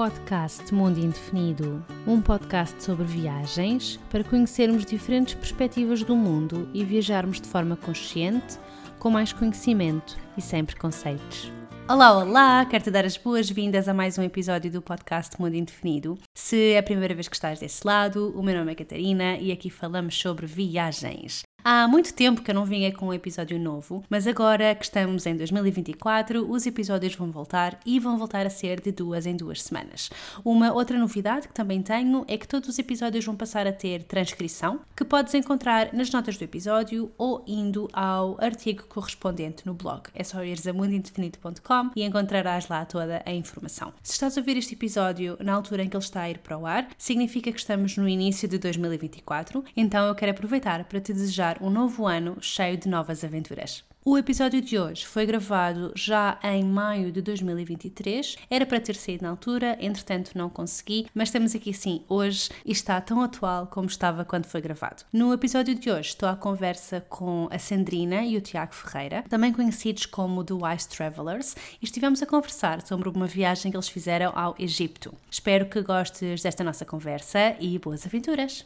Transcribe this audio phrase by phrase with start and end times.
[0.00, 7.38] Podcast Mundo Indefinido, um podcast sobre viagens para conhecermos diferentes perspectivas do mundo e viajarmos
[7.38, 8.58] de forma consciente,
[8.98, 11.52] com mais conhecimento e sem preconceitos.
[11.86, 12.64] Olá, olá!
[12.64, 16.16] Quero te dar as boas-vindas a mais um episódio do podcast Mundo Indefinido.
[16.32, 19.52] Se é a primeira vez que estás desse lado, o meu nome é Catarina e
[19.52, 21.42] aqui falamos sobre viagens.
[21.62, 25.26] Há muito tempo que eu não vinha com um episódio novo, mas agora que estamos
[25.26, 29.62] em 2024, os episódios vão voltar e vão voltar a ser de duas em duas
[29.62, 30.08] semanas.
[30.42, 34.04] Uma outra novidade que também tenho é que todos os episódios vão passar a ter
[34.04, 40.04] transcrição, que podes encontrar nas notas do episódio ou indo ao artigo correspondente no blog.
[40.14, 43.92] É só ires a mundoindefinido.com e encontrarás lá toda a informação.
[44.02, 46.56] Se estás a ouvir este episódio na altura em que ele está a ir para
[46.56, 51.12] o ar, significa que estamos no início de 2024, então eu quero aproveitar para te
[51.12, 53.84] desejar um novo ano cheio de novas aventuras.
[54.02, 58.36] O episódio de hoje foi gravado já em maio de 2023.
[58.48, 62.72] Era para ter saído na altura, entretanto não consegui, mas estamos aqui sim hoje e
[62.72, 65.04] está tão atual como estava quando foi gravado.
[65.12, 69.52] No episódio de hoje estou à conversa com a Sandrina e o Tiago Ferreira, também
[69.52, 74.32] conhecidos como The Wise Travelers, e estivemos a conversar sobre uma viagem que eles fizeram
[74.34, 75.12] ao Egito.
[75.30, 78.64] Espero que gostes desta nossa conversa e boas aventuras!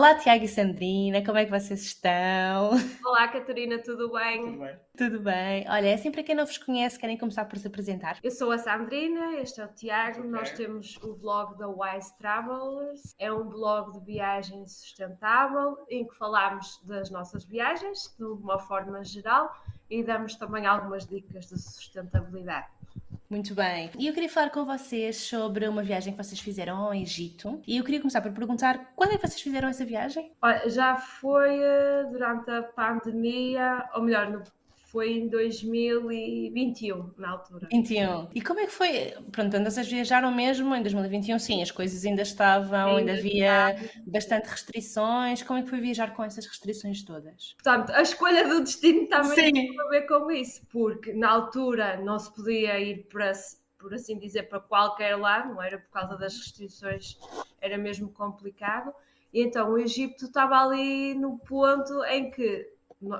[0.00, 2.70] Olá, Tiago e Sandrina, como é que vocês estão?
[3.04, 4.46] Olá, Catarina, tudo bem?
[4.46, 4.76] Tudo bem.
[4.96, 5.68] Tudo bem.
[5.68, 8.16] Olha, é sempre quem não vos conhece, querem começar por se apresentar?
[8.22, 13.14] Eu sou a Sandrina, este é o Tiago, nós temos o blog da Wise Travelers,
[13.18, 19.04] é um blog de viagem sustentável em que falamos das nossas viagens de uma forma
[19.04, 19.54] geral
[19.90, 22.68] e damos também algumas dicas de sustentabilidade.
[23.30, 23.92] Muito bem.
[23.96, 27.62] E eu queria falar com vocês sobre uma viagem que vocês fizeram ao Egito.
[27.64, 30.32] E eu queria começar por perguntar quando é que vocês fizeram essa viagem?
[30.42, 34.42] Olha, já foi uh, durante a pandemia, ou melhor, no
[34.90, 37.68] foi em 2021, na altura.
[37.70, 38.28] 21.
[38.34, 39.14] E como é que foi?
[39.30, 43.90] Pronto, então vocês viajaram mesmo em 2021, sim, as coisas ainda estavam, ainda, ainda havia
[44.06, 45.42] bastante restrições.
[45.42, 47.54] Como é que foi viajar com essas restrições todas?
[47.62, 52.18] Portanto, a escolha do destino também tem a ver com isso, porque na altura não
[52.18, 53.32] se podia ir para
[53.78, 57.18] por assim dizer, para qualquer lado, não era por causa das restrições,
[57.60, 58.92] era mesmo complicado.
[59.32, 62.68] E então o Egito estava ali no ponto em que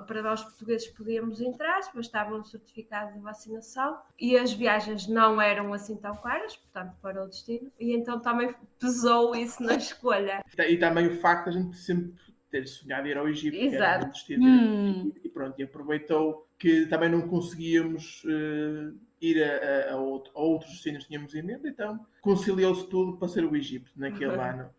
[0.06, 5.72] para nós portugueses podíamos entrar, bastava um certificado de vacinação e as viagens não eram
[5.72, 10.42] assim tão caras, portanto, para o destino, e então também pesou isso na escolha.
[10.58, 12.20] E também o facto de a gente sempre
[12.50, 13.70] ter sonhado ir ao Egito, Exato.
[13.70, 15.12] que era um destino, hum.
[15.24, 21.04] e pronto, e aproveitou que também não conseguíamos uh, ir a, a, a, outros destinos
[21.04, 24.42] que tínhamos em mente, então conciliou-se tudo para ser o Egito naquele uhum.
[24.42, 24.70] ano.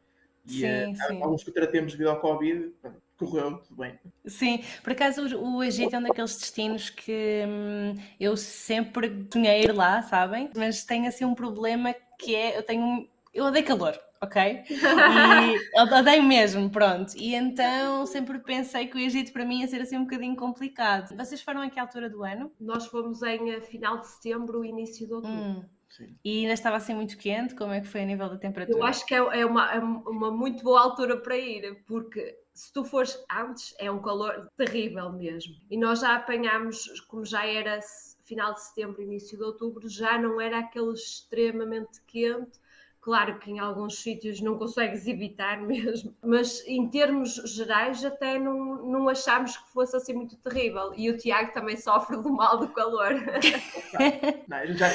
[0.46, 1.24] E sim, uh, sim.
[1.24, 4.00] alguns que tratemos devido ao Covid, pronto, correu tudo bem.
[4.26, 9.64] Sim, por acaso o, o Egito é um daqueles destinos que hum, eu sempre sonhei
[9.64, 10.50] ir lá, sabem?
[10.56, 14.64] Mas tem assim um problema que é, eu tenho eu odeio calor, ok?
[14.70, 17.14] E eu odeio mesmo, pronto.
[17.16, 21.16] E então sempre pensei que o Egito para mim ia ser assim um bocadinho complicado.
[21.16, 22.52] Vocês foram em que altura do ano?
[22.60, 25.40] Nós fomos em eh, final de setembro, início de outubro.
[25.40, 25.64] Hum.
[25.90, 26.16] Sim.
[26.24, 27.54] E ainda estava assim muito quente?
[27.54, 28.80] Como é que foi a nível da temperatura?
[28.80, 32.72] Eu acho que é, é uma, é uma muito boa altura para ir, porque se
[32.74, 35.56] tu fores antes, é um calor terrível mesmo.
[35.70, 37.80] E nós já apanhámos, como já era
[38.24, 42.60] final de setembro, início de outubro, já não era aquele extremamente quente.
[43.00, 48.86] Claro que em alguns sítios não consegues evitar mesmo, mas em termos gerais até não,
[48.86, 50.94] não achámos que fosse assim muito terrível.
[50.96, 53.12] E o Tiago também sofre do mal do calor.
[54.48, 54.88] não, já,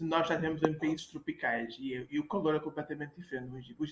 [0.00, 3.76] nós já temos em países tropicais e, e, o calor é completamente diferente.
[3.78, 3.84] O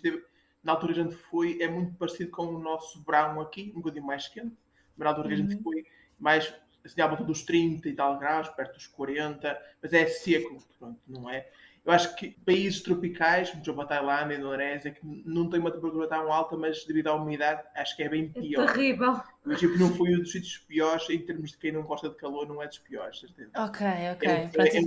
[0.62, 4.06] na altura a gente foi, é muito parecido com o nosso verão aqui, um bocadinho
[4.06, 4.56] mais quente.
[4.96, 5.62] Mas na altura que a gente uhum.
[5.62, 5.86] foi,
[6.18, 10.58] mais assim, à volta dos 30 e tal graus, perto dos 40, mas é seco,
[10.78, 11.48] pronto, não é?
[11.84, 16.06] Eu acho que países tropicais, como a Tailândia, a Indonésia, que não tem uma temperatura
[16.06, 18.62] tão alta, mas devido à umidade, acho que é bem é pior.
[18.62, 19.20] É terrível.
[19.44, 22.14] Mas tipo, não foi um dos sítios piores, em termos de quem não gosta de
[22.14, 23.50] calor, não é dos piores, certeza.
[23.56, 24.28] Ok, ok.
[24.28, 24.80] É, é,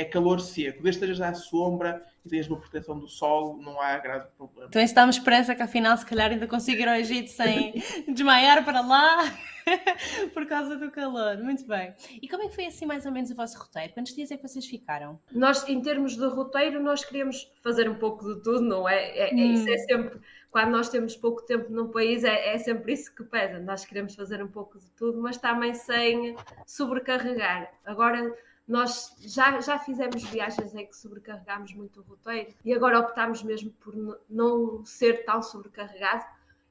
[0.00, 0.82] é calor seco.
[0.82, 4.68] Desde que estejas à sombra e tens uma proteção do sol, não há grave problema.
[4.68, 7.74] Então, isso dá-me esperança que afinal, se calhar, ainda consigo ir ao Egito sem
[8.08, 9.24] desmaiar para lá
[10.32, 11.38] por causa do calor.
[11.38, 11.94] Muito bem.
[12.20, 13.92] E como é que foi assim mais ou menos o vosso roteiro?
[13.92, 15.18] Quantos dias é que vocês ficaram?
[15.32, 18.96] Nós, em termos de roteiro, nós queríamos fazer um pouco de tudo, não é?
[18.96, 19.52] é, é hum.
[19.52, 20.20] Isso é sempre.
[20.50, 23.60] Quando nós temos pouco tempo num país, é, é sempre isso que pesa.
[23.60, 26.34] Nós queremos fazer um pouco de tudo, mas também sem
[26.66, 27.72] sobrecarregar.
[27.84, 28.34] Agora
[28.70, 33.72] nós já, já fizemos viagens em que sobrecarregámos muito o roteiro e agora optámos mesmo
[33.72, 33.92] por
[34.30, 36.24] não ser tão sobrecarregado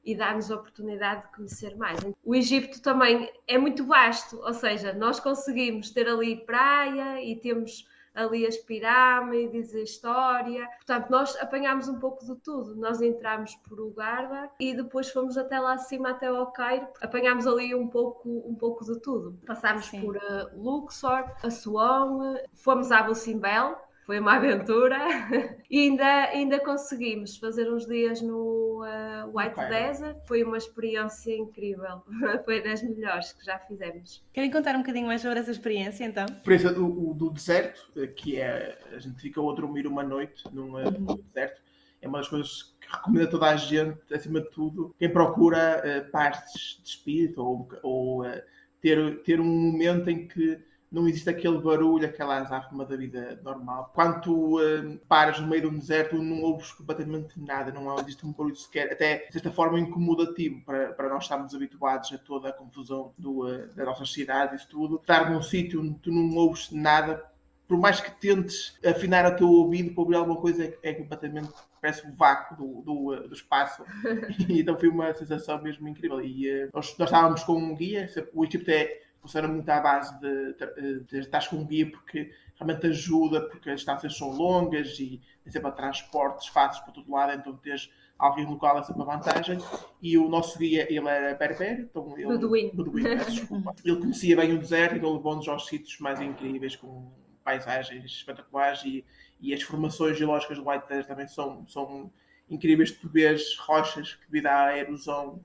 [0.06, 2.00] e dar-nos a oportunidade de conhecer mais.
[2.24, 7.86] O Egito também é muito vasto, ou seja, nós conseguimos ter ali praia e temos
[8.14, 10.68] ali as pirâmides, a história.
[10.78, 12.76] Portanto, nós apanhámos um pouco de tudo.
[12.76, 16.88] Nós entramos por Ugarda e depois fomos até lá acima, até ao Cairo.
[17.02, 19.40] Apanhámos ali um pouco, um pouco de tudo.
[19.46, 20.02] Passámos Sim.
[20.02, 23.78] por uh, Luxor, Assuão, fomos a Abu Simbel,
[24.10, 24.98] foi uma aventura
[25.70, 29.70] e ainda, ainda conseguimos fazer uns dias no uh, White okay.
[29.70, 30.18] Desert.
[30.28, 32.02] Foi uma experiência incrível.
[32.44, 34.26] foi das melhores que já fizemos.
[34.34, 36.26] Querem contar um bocadinho mais sobre essa experiência então?
[36.28, 40.74] A experiência do, do deserto, que é a gente fica a dormir uma noite num,
[40.74, 41.24] uh, uhum.
[41.32, 41.62] deserto.
[42.02, 45.84] É uma das coisas que recomendo a toda a gente, acima de tudo, quem procura
[45.86, 48.42] uh, partes de espírito ou, ou uh,
[48.82, 53.92] ter, ter um momento em que não existe aquele barulho, aquela azáfama da vida normal.
[53.94, 58.26] Quando tu uh, paras no meio de um deserto, não ouves completamente nada, não existe
[58.26, 62.50] um barulho sequer, até de certa forma incomodativo para, para nós estarmos habituados a toda
[62.50, 64.96] a confusão do, uh, das nossas cidades, isso tudo.
[64.96, 67.24] Estar num sítio onde tu não ouves nada,
[67.68, 71.50] por mais que tentes afinar o teu ouvido para ouvir alguma coisa, é, é completamente
[71.80, 73.84] parece o vácuo do, do, eh, do espaço.
[74.50, 76.20] e então foi uma sensação mesmo incrível.
[76.22, 80.20] E uh, nós, nós estávamos com um guia, o Egito é funciona muito à base
[80.20, 85.00] de, de, de estar com um guia porque realmente ajuda, porque as distâncias são longas
[85.00, 89.18] e tem sempre transportes fáceis para todo lado, então teres alguém local é sempre uma
[89.18, 89.58] vantagem.
[90.02, 92.28] E o nosso guia, ele era berber, então ele,
[92.74, 93.16] Beduíno.
[93.26, 93.74] desculpa.
[93.84, 97.12] ele conhecia bem o deserto, então levou-nos aos sítios mais incríveis, com
[97.44, 99.06] paisagens espetaculares e,
[99.40, 102.12] e as formações geológicas do White Desert também são, são
[102.50, 102.92] incríveis.
[102.92, 105.42] Tu vês rochas que, devido à erosão,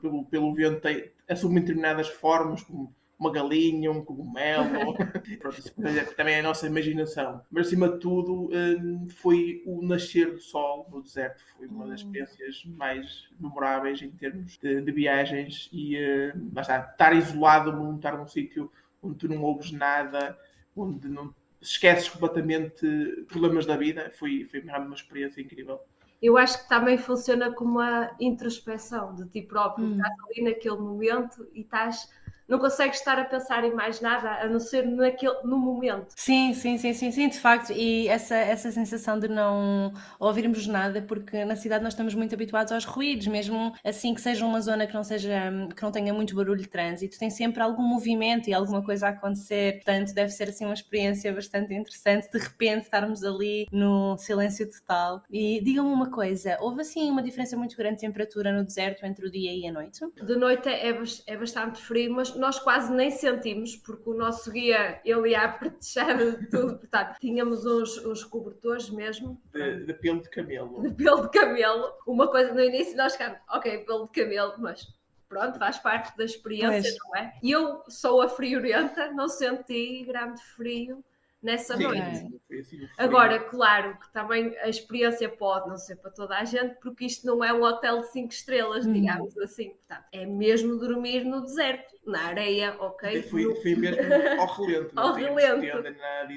[0.00, 0.86] pelo, pelo vento,
[1.28, 4.94] assumem determinadas formas, como uma galinha, um cogumelo.
[5.40, 5.74] Pronto, isso
[6.16, 7.42] também é a nossa imaginação.
[7.50, 11.42] Mas acima de tudo, hum, foi o nascer do sol no deserto.
[11.56, 12.06] Foi uma das hum.
[12.06, 15.96] experiências mais memoráveis em termos de, de viagens e
[16.34, 18.70] hum, está, estar isolado do mundo, estar num sítio
[19.02, 20.38] onde tu não ouves nada,
[20.76, 22.86] onde não esqueces completamente
[23.28, 24.12] problemas da vida.
[24.16, 25.80] Foi, foi uma experiência incrível
[26.20, 29.86] eu acho que também funciona como uma introspeção de ti próprio.
[29.86, 29.92] Hum.
[29.96, 32.10] Estás ali naquele momento e estás
[32.48, 36.06] não consegues estar a pensar em mais nada a não ser naquele, no momento.
[36.16, 37.72] Sim, sim, sim, sim, sim, de facto.
[37.72, 42.72] E essa, essa sensação de não ouvirmos nada, porque na cidade nós estamos muito habituados
[42.72, 46.34] aos ruídos, mesmo assim que seja uma zona que não seja que não tenha muito
[46.34, 49.74] barulho de trânsito, tem sempre algum movimento e alguma coisa a acontecer.
[49.74, 55.22] Portanto, deve ser assim uma experiência bastante interessante de repente estarmos ali no silêncio total.
[55.30, 59.26] E digam-me uma coisa, houve assim uma diferença muito grande de temperatura no deserto entre
[59.26, 60.00] o dia e a noite?
[60.22, 60.88] De noite é,
[61.26, 66.16] é bastante frio, mas nós quase nem sentimos, porque o nosso guia ele ia apertechar
[66.50, 69.40] tudo, portanto, tínhamos uns, uns cobertores mesmo.
[69.52, 70.82] De, de pelo de camelo.
[70.82, 71.92] De pelo de camelo.
[72.06, 74.86] Uma coisa no início nós ficámos, ok, pelo de camelo, mas
[75.28, 76.96] pronto, faz parte da experiência, pois.
[77.04, 77.38] não é?
[77.42, 81.04] E eu sou a friorenta, não senti grande frio
[81.48, 82.40] nessa Sim, noite.
[82.50, 82.58] É.
[82.98, 87.26] Agora, claro que também a experiência pode não ser para toda a gente, porque isto
[87.26, 88.92] não é um hotel de 5 estrelas, hum.
[88.92, 89.70] digamos assim.
[89.70, 93.22] Portanto, é mesmo dormir no deserto, na areia, ok?
[93.22, 93.56] Fui, no...
[93.56, 94.02] fui mesmo
[94.38, 95.00] ao relento.
[95.00, 95.82] ao relento.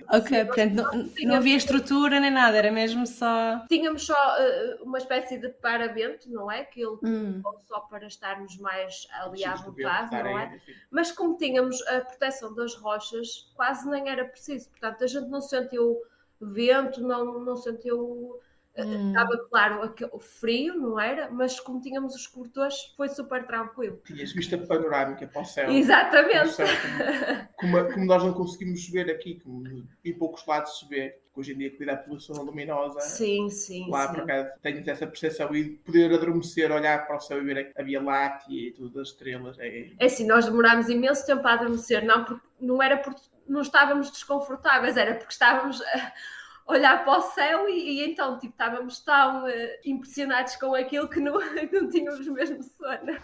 [0.09, 3.65] Ok, portanto, não, não havia estrutura nem nada, era mesmo só.
[3.67, 6.63] Tínhamos só uh, uma espécie de paravento, não é?
[6.63, 7.41] Que ele hum.
[7.67, 10.59] só para estarmos mais ali à vontade, não é?
[10.89, 14.69] Mas como tínhamos a proteção das rochas, quase nem era preciso.
[14.69, 16.01] Portanto, A gente não sentiu
[16.39, 18.39] vento, não, não sentiu.
[18.73, 19.09] Eh, hum.
[19.09, 21.29] Estava claro o frio, não era?
[21.29, 24.01] Mas como tínhamos os cobertores, foi super tranquilo.
[24.05, 25.69] Tinhas vista panorâmica para o céu.
[25.69, 26.53] Exatamente.
[26.53, 26.67] Céu,
[27.57, 29.67] como, como, como, nós não conseguimos ver aqui, como
[30.05, 34.07] em poucos lados se vê, hoje em dia, devido à poluição luminosa, sim, sim, lá
[34.07, 34.13] sim.
[34.13, 37.83] por acaso tens essa percepção e poder adormecer, olhar para o céu e ver a
[37.83, 39.57] Via Láctea e todas as estrelas.
[39.59, 43.61] É, é assim, nós demorámos imenso tempo a adormecer, não, porque não era porque não
[43.61, 46.13] estávamos desconfortáveis, era porque estávamos a
[46.65, 49.49] olhar para o céu e, e então tipo, estávamos tão uh,
[49.85, 51.33] impressionados com aquilo que não,
[51.71, 53.17] não tínhamos mesmo sono.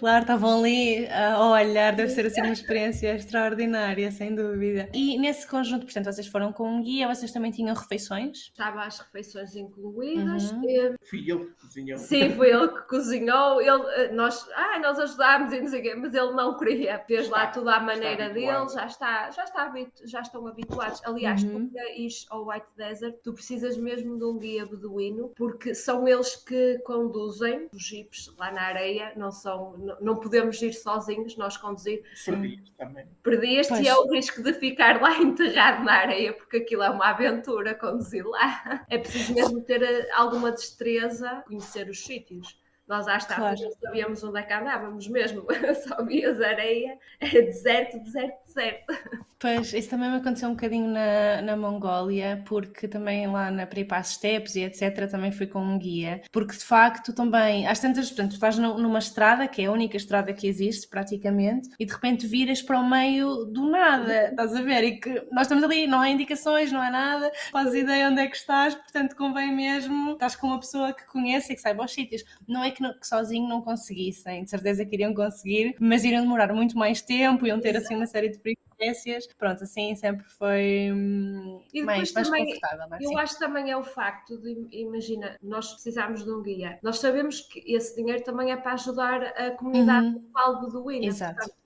[0.00, 4.88] Claro, estavam ali a olhar, deve ser assim uma experiência extraordinária, sem dúvida.
[4.94, 8.38] E nesse conjunto, portanto, vocês foram com um guia, vocês também tinham refeições?
[8.46, 10.52] Estavam as refeições incluídas.
[10.52, 10.64] Uhum.
[10.66, 10.96] E...
[11.04, 11.98] Fui ele que cozinhou.
[11.98, 13.60] Sim, foi ele que cozinhou.
[13.60, 16.98] Ele, eh, nós, ah, nós ajudámos e não sei o quê, mas ele não queria.
[17.00, 19.70] Fez está, lá tudo à maneira dele, já está, já está
[20.06, 21.02] já estão habituados.
[21.04, 21.68] Aliás, uhum.
[21.68, 26.36] tu ires ao White Desert, tu precisas mesmo de um guia beduíno, porque são eles
[26.36, 32.02] que conduzem os jipes lá na areia, não são não podemos ir sozinhos, nós conduzir.
[32.24, 33.06] Perdias também.
[33.22, 37.10] Perdias-te e é o risco de ficar lá enterrado na areia, porque aquilo é uma
[37.10, 38.84] aventura conduzir lá.
[38.88, 42.58] É preciso mesmo ter eh, alguma destreza, conhecer os sítios.
[42.90, 43.60] Nós às tantas claro.
[43.60, 45.46] não sabíamos onde é que andávamos mesmo,
[45.86, 48.94] só vias areia, deserto, deserto, deserto.
[49.40, 53.80] Pois, isso também me aconteceu um bocadinho na, na Mongólia, porque também lá na para
[53.80, 55.10] ir steps e etc.
[55.10, 59.48] também fui com um guia, porque de facto também, às tantas, portanto, estás numa estrada,
[59.48, 63.46] que é a única estrada que existe praticamente, e de repente viras para o meio
[63.46, 64.84] do nada, estás a ver?
[64.84, 68.26] E que nós estamos ali, não há indicações, não há nada, fazes ideia onde é
[68.26, 71.92] que estás, portanto convém mesmo, estás com uma pessoa que conhece e que saiba os
[71.92, 72.22] sítios.
[72.46, 76.20] Não é que, não, que sozinho não conseguissem, de certeza que iriam conseguir, mas iriam
[76.20, 79.26] demorar muito mais tempo, iam ter assim uma série de peripécias.
[79.38, 82.86] Pronto, assim sempre foi hum, mais, mais também, confortável.
[82.88, 86.78] Mas, eu acho também é o facto de, imagina, nós precisamos de um guia.
[86.82, 90.24] Nós sabemos que esse dinheiro também é para ajudar a comunidade uhum.
[90.26, 91.06] local beduína.
[91.06, 91.36] Exato.
[91.36, 91.60] Portanto,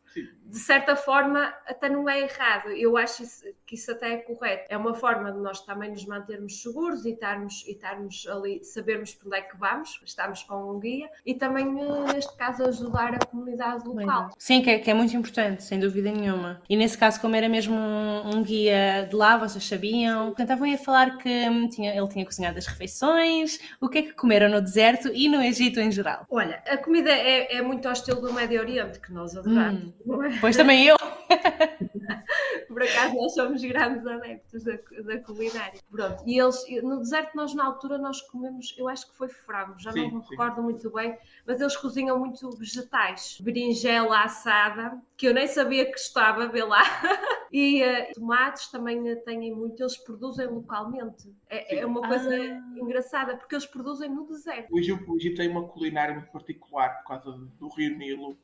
[0.47, 2.69] de certa forma, até não é errado.
[2.69, 4.67] Eu acho isso, que isso até é correto.
[4.69, 9.15] É uma forma de nós também nos mantermos seguros e estarmos, e estarmos ali, sabermos
[9.15, 13.15] para onde é que vamos, estamos com um guia e também, eh, neste caso, ajudar
[13.15, 14.31] a comunidade local.
[14.39, 16.61] Sim, que é, que é muito importante, sem dúvida nenhuma.
[16.69, 20.77] E nesse caso, como era mesmo um, um guia de lá, vocês sabiam, tentavam a
[20.77, 24.61] falar que hum, tinha, ele tinha cozinhado as refeições, o que é que comeram no
[24.61, 26.27] deserto e no Egito em geral?
[26.31, 29.85] Olha, a comida é, é muito ao estilo do Médio Oriente, que nós adoramos.
[30.07, 30.35] Hum.
[30.45, 30.97] Pois também eu.
[32.69, 34.73] Por acaso nós somos grandes adeptos da,
[35.03, 35.81] da, culinária.
[35.91, 39.79] Pronto, e eles, no deserto nós na altura nós comemos, eu acho que foi frango,
[39.79, 40.31] já sim, não me sim.
[40.33, 43.39] recordo muito bem, mas eles cozinham muito vegetais.
[43.41, 46.83] Berinjela assada, que eu nem sabia que estava, vê lá.
[47.51, 51.35] e uh, tomates também têm muito, eles produzem localmente.
[51.49, 52.79] É, é uma coisa ah.
[52.79, 54.71] engraçada, porque eles produzem no deserto.
[54.71, 58.37] O Egito, o Egito tem uma culinária muito particular por causa do rio Nilo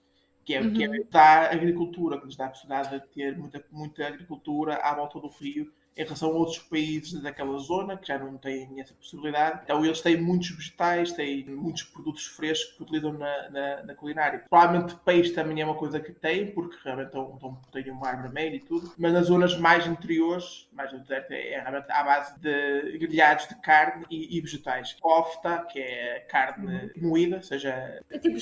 [0.45, 0.73] que é, uhum.
[0.73, 4.95] que é da agricultura, que nos dá a possibilidade de ter muita, muita agricultura à
[4.95, 8.95] volta do rio em relação a outros países daquela zona que já não têm essa
[8.95, 9.61] possibilidade.
[9.65, 14.45] Então eles têm muitos vegetais, têm muitos produtos frescos que utilizam na, na, na culinária.
[14.49, 18.23] Provavelmente peixe também é uma coisa que têm, porque realmente estão, estão, têm um mar
[18.23, 22.03] vermelho e tudo, mas nas zonas mais interiores, mais no deserto, é, é realmente à
[22.03, 24.97] base de grelhados de carne e, e vegetais.
[25.01, 27.09] Kofta, que é carne uhum.
[27.09, 28.03] moída, seja...
[28.09, 28.39] É tipo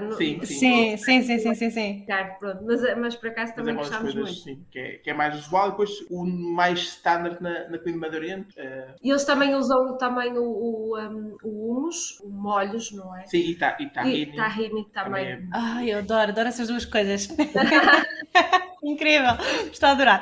[0.00, 0.12] No...
[0.12, 2.06] Sim, sim, sim, sim, sim, sim, sim.
[2.38, 2.64] pronto.
[2.64, 4.44] Mas, mas por acaso também mas é gostamos coisas, muito.
[4.44, 5.72] Sim, que é, que é mais usual.
[5.72, 8.56] Depois o mais standard na, na comida do Oriente.
[8.56, 8.94] Uh...
[9.02, 13.26] E eles também usam também o, o, um, o humus, o molhos, não é?
[13.26, 14.32] Sim, e, ta, e tahine.
[14.32, 15.24] E tahine também.
[15.24, 15.42] também é...
[15.52, 17.28] Ai, eu adoro, adoro essas duas coisas.
[18.82, 19.32] Incrível,
[19.72, 20.20] estou a adorar.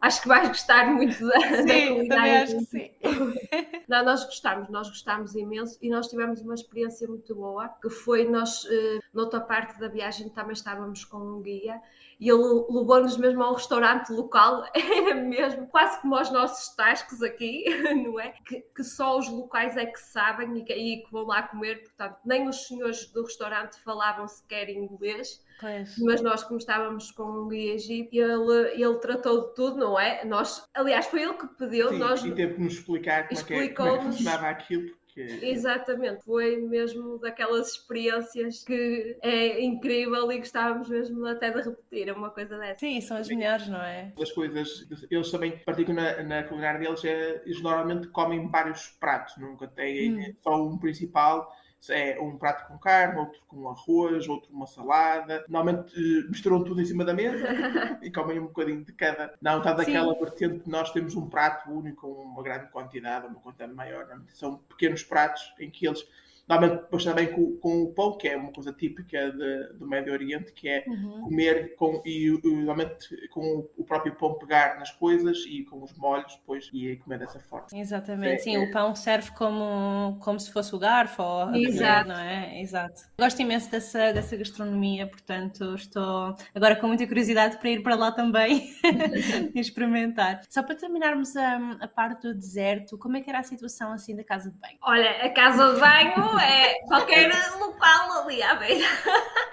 [0.00, 2.42] Acho que vais gostar muito da, sim, da culinária.
[2.42, 2.90] Acho que sim.
[3.88, 8.24] Não, nós gostamos, nós gostamos imenso e nós tivemos uma experiência muito boa, que foi
[8.24, 11.80] nós, eh, noutra parte da viagem, também estávamos com um guia
[12.18, 17.22] e ele levou-nos mesmo a um restaurante local, era mesmo quase como os nossos tascos
[17.22, 17.64] aqui,
[18.04, 18.30] não é?
[18.46, 21.82] Que, que só os locais é que sabem e que, e que vão lá comer,
[21.82, 25.43] portanto, nem os senhores do restaurante falavam sequer inglês.
[25.60, 25.98] Pois.
[25.98, 30.24] Mas nós, como estávamos com um guia egípcio, ele, ele tratou de tudo, não é?
[30.24, 31.88] Nós, aliás, foi ele que pediu.
[31.88, 34.48] Sim, nós, e teve que nos explicar como, é que, é, como é que funcionava
[34.48, 35.20] aquilo que...
[35.20, 42.30] Exatamente, foi mesmo daquelas experiências que é incrível e gostávamos mesmo até de repetir, uma
[42.30, 42.80] coisa dessa.
[42.80, 44.12] Sim, são as melhores, não é?
[44.20, 49.36] As coisas, eles também praticam na, na culinária deles, é, eles normalmente comem vários pratos,
[49.36, 50.34] nunca têm hum.
[50.42, 51.48] só um principal
[51.90, 55.44] é um prato com carne, outro com arroz, outro uma salada.
[55.48, 57.46] Normalmente eh, misturam tudo em cima da mesa
[58.02, 59.34] e comem um bocadinho de cada.
[59.40, 63.72] Não está daquela vertente que nós temos um prato único uma grande quantidade, uma quantidade
[63.72, 64.06] maior.
[64.08, 64.24] Não?
[64.32, 66.06] São pequenos pratos em que eles
[66.48, 70.12] Normalmente depois também com, com, o pão, que é uma coisa típica de, do Médio
[70.12, 71.22] Oriente, que é uhum.
[71.22, 76.34] comer com, e, normalmente com o próprio pão pegar nas coisas e com os molhos
[76.36, 77.66] depois e comer dessa forma.
[77.72, 78.58] Exatamente, é, sim, é...
[78.58, 82.08] o pão serve como, como se fosse o garfo ou Exato.
[82.08, 82.60] não é?
[82.60, 83.02] Exato.
[83.18, 88.12] Gosto imenso dessa, dessa gastronomia, portanto estou agora com muita curiosidade para ir para lá
[88.12, 88.70] também
[89.54, 90.42] e experimentar.
[90.50, 94.14] Só para terminarmos a, a parte do deserto, como é que era a situação assim
[94.14, 94.76] da casa de banho?
[94.82, 98.86] Olha, a casa de banho é qualquer local ali à beira.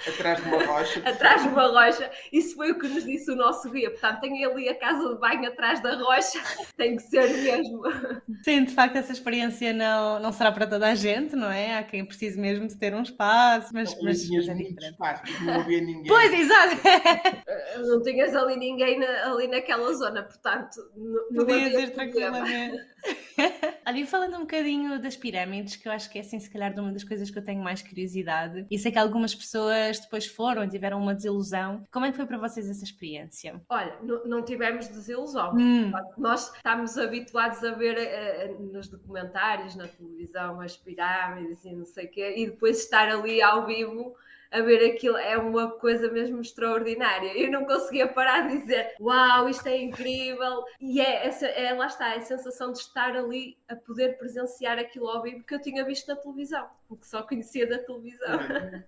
[0.07, 1.01] Atrás de uma rocha.
[1.05, 2.11] atrás de uma rocha.
[2.31, 3.91] Isso foi o que nos disse o nosso guia.
[3.91, 6.39] Portanto, tem ali a casa de banho atrás da rocha.
[6.77, 7.81] Tem que ser mesmo.
[8.43, 11.77] Sim, de facto, essa experiência não, não será para toda a gente, não é?
[11.77, 14.91] Há quem precise mesmo de ter um espaço, mas, não, mas, mas é diferente.
[14.91, 16.07] Espaço, não havia ninguém.
[16.07, 16.75] Pois, exato.
[17.87, 20.77] não tinhas ali ninguém na, ali naquela zona, portanto,
[21.31, 22.91] não Podias ir tranquilamente.
[23.85, 26.79] Ali falando um bocadinho das pirâmides, que eu acho que é assim, se calhar, de
[26.79, 30.63] uma das coisas que eu tenho mais curiosidade, e sei que algumas pessoas depois foram
[30.63, 31.85] e tiveram uma desilusão.
[31.91, 33.61] Como é que foi para vocês essa experiência?
[33.69, 35.53] Olha, não tivemos desilusão.
[35.55, 35.91] Hum.
[36.17, 42.05] Nós estamos habituados a ver uh, nos documentários, na televisão, as pirâmides e não sei
[42.05, 44.15] o quê, e depois estar ali ao vivo
[44.51, 47.37] a ver aquilo é uma coisa mesmo extraordinária.
[47.37, 50.63] Eu não conseguia parar de dizer uau, isto é incrível.
[50.79, 54.77] E é, essa, é lá está, é a sensação de estar ali a poder presenciar
[54.77, 56.67] aquilo ao vivo que eu tinha visto na televisão,
[56.99, 58.39] que só conhecia da televisão.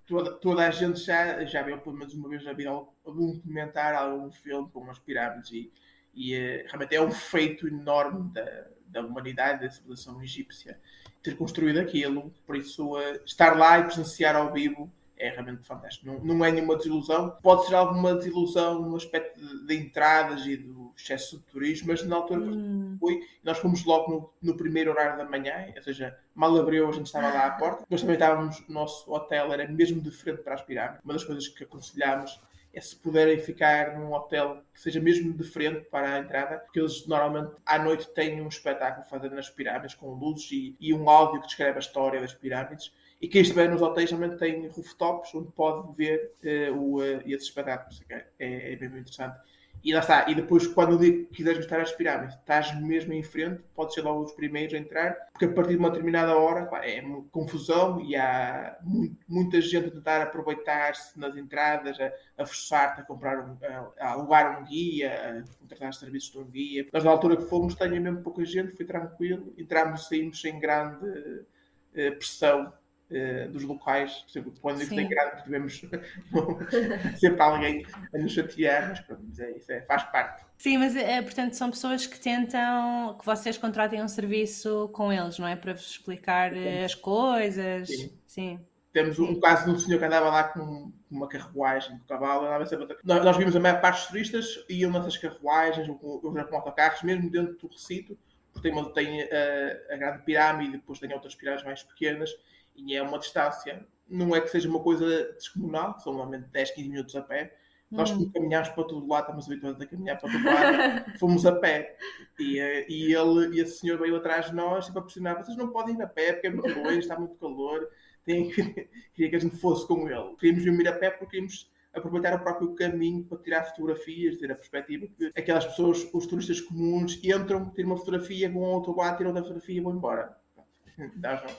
[0.05, 3.99] toda, toda a gente já, já viu pelo menos uma vez na vida algum comentário,
[3.99, 5.71] algum filme com umas pirâmides e,
[6.13, 10.77] e é, realmente é um feito enorme da, da humanidade, da civilização egípcia
[11.21, 16.05] ter construído aquilo, por isso uh, estar lá e presenciar ao vivo é realmente fantástico.
[16.05, 17.37] Não, não é nenhuma desilusão.
[17.41, 22.03] Pode ser alguma desilusão no aspecto de, de entradas e do excesso de turismo, mas
[22.03, 22.97] na altura hum.
[22.99, 26.91] foi, nós fomos logo no, no, primeiro horário da manhã, ou seja, mal abriu, a
[26.91, 27.85] gente estava lá à porta.
[27.89, 31.03] Nós também estávamos, o nosso hotel era mesmo de frente para as pirâmides.
[31.03, 32.39] Uma das coisas que aconselhámos
[32.73, 36.79] é se puderem ficar num hotel que seja mesmo de frente para a entrada, porque
[36.79, 41.07] eles normalmente à noite têm um espetáculo fazendo nas pirâmides com luzes e, e um
[41.07, 42.91] áudio que descreve a história das pirâmides.
[43.23, 47.47] E quem estiver nos hotéis também tem rooftops onde pode ver uh, o, uh, esses
[47.47, 48.03] espetáculos.
[48.09, 49.39] É, é, é bem interessante.
[49.81, 50.29] E lá está.
[50.29, 54.33] E depois, quando quiseres mostrar as pirâmides, estás mesmo em frente, podes ser logo os
[54.33, 57.01] primeiros a entrar, porque a partir de uma determinada hora pá, é
[57.31, 63.03] confusão e há muito, muita gente a tentar aproveitar-se nas entradas, a, a forçar-te a
[63.05, 66.87] comprar, um, a, a, alugar um guia, a contratar os serviços de um guia.
[66.91, 70.59] Nós, na altura que fomos, tinha mesmo pouca gente, foi tranquilo, entramos e saímos sem
[70.59, 72.73] grande uh, pressão
[73.13, 74.25] uh, dos locais.
[74.61, 75.81] Quando digo tem grande, tivemos
[77.19, 80.43] sempre alguém a nos chatear, mas pronto, é, isso é, faz parte.
[80.57, 85.37] Sim, mas é, portanto são pessoas que tentam que vocês contratem um serviço com eles,
[85.37, 85.55] não é?
[85.55, 86.83] Para vos explicar Sim.
[86.83, 87.87] as coisas.
[87.87, 88.19] Sim.
[88.25, 88.59] Sim.
[88.93, 92.65] Temos um caso de um senhor que andava lá com uma carruagem de cavalo.
[92.67, 92.95] Sempre...
[93.03, 97.29] Nós vimos a maior parte dos turistas iam nessas carruagens ou com, com autocarros, mesmo
[97.29, 98.15] dentro do recinto,
[98.53, 102.29] porque tem, tem a, a grande pirâmide, depois tem outras pirâmides mais pequenas
[102.75, 106.89] e é uma distância, não é que seja uma coisa descomunal, são normalmente 10, 15
[106.89, 107.55] minutos a pé.
[107.89, 108.29] Nós hum.
[108.31, 111.95] caminhámos para todo lado, estamos habituados a caminhar para todo lado, fomos a pé.
[112.39, 115.69] E, eh, e ele e esse senhor veio atrás de nós para pressionar: vocês não
[115.69, 117.87] podem ir a pé porque é muito longe, está muito calor.
[118.25, 118.63] Tem que...
[119.13, 120.35] Queria que a gente fosse com ele.
[120.39, 124.55] Queríamos vir a pé porque queríamos aproveitar o próprio caminho para tirar fotografias, ter a
[124.55, 129.17] perspectiva que aquelas pessoas, os turistas comuns, entram, tiram uma fotografia, vão ao outro lado,
[129.17, 130.35] tiram a fotografia e vão embora.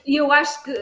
[0.05, 0.73] E eu acho que,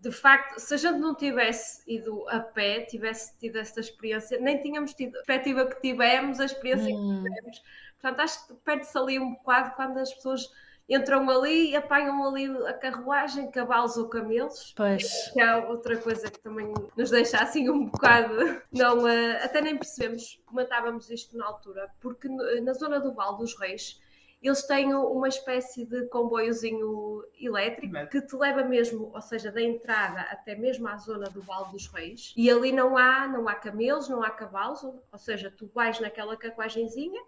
[0.00, 4.60] de facto, se a gente não tivesse ido a pé, tivesse tido esta experiência, nem
[4.60, 7.22] tínhamos tido a perspectiva que tivemos, a experiência hum.
[7.22, 7.62] que tivemos.
[8.00, 10.50] Portanto, acho que perde-se ali um bocado quando as pessoas
[10.88, 14.74] entram ali e apanham ali a carruagem, cavalos ou camelos.
[14.76, 15.30] Pois.
[15.32, 18.62] Que é outra coisa que também nos deixa assim um bocado.
[18.70, 23.58] Não, uh, até nem percebemos, comentávamos isto na altura, porque na zona do Val dos
[23.58, 24.00] Reis
[24.44, 30.20] eles têm uma espécie de comboiozinho elétrico que te leva mesmo, ou seja, da entrada
[30.20, 32.34] até mesmo à zona do Vale dos Reis.
[32.36, 36.36] E ali não há, não há camelos, não há cavalos, ou seja, tu vais naquela
[36.36, 37.22] carruagenzinha,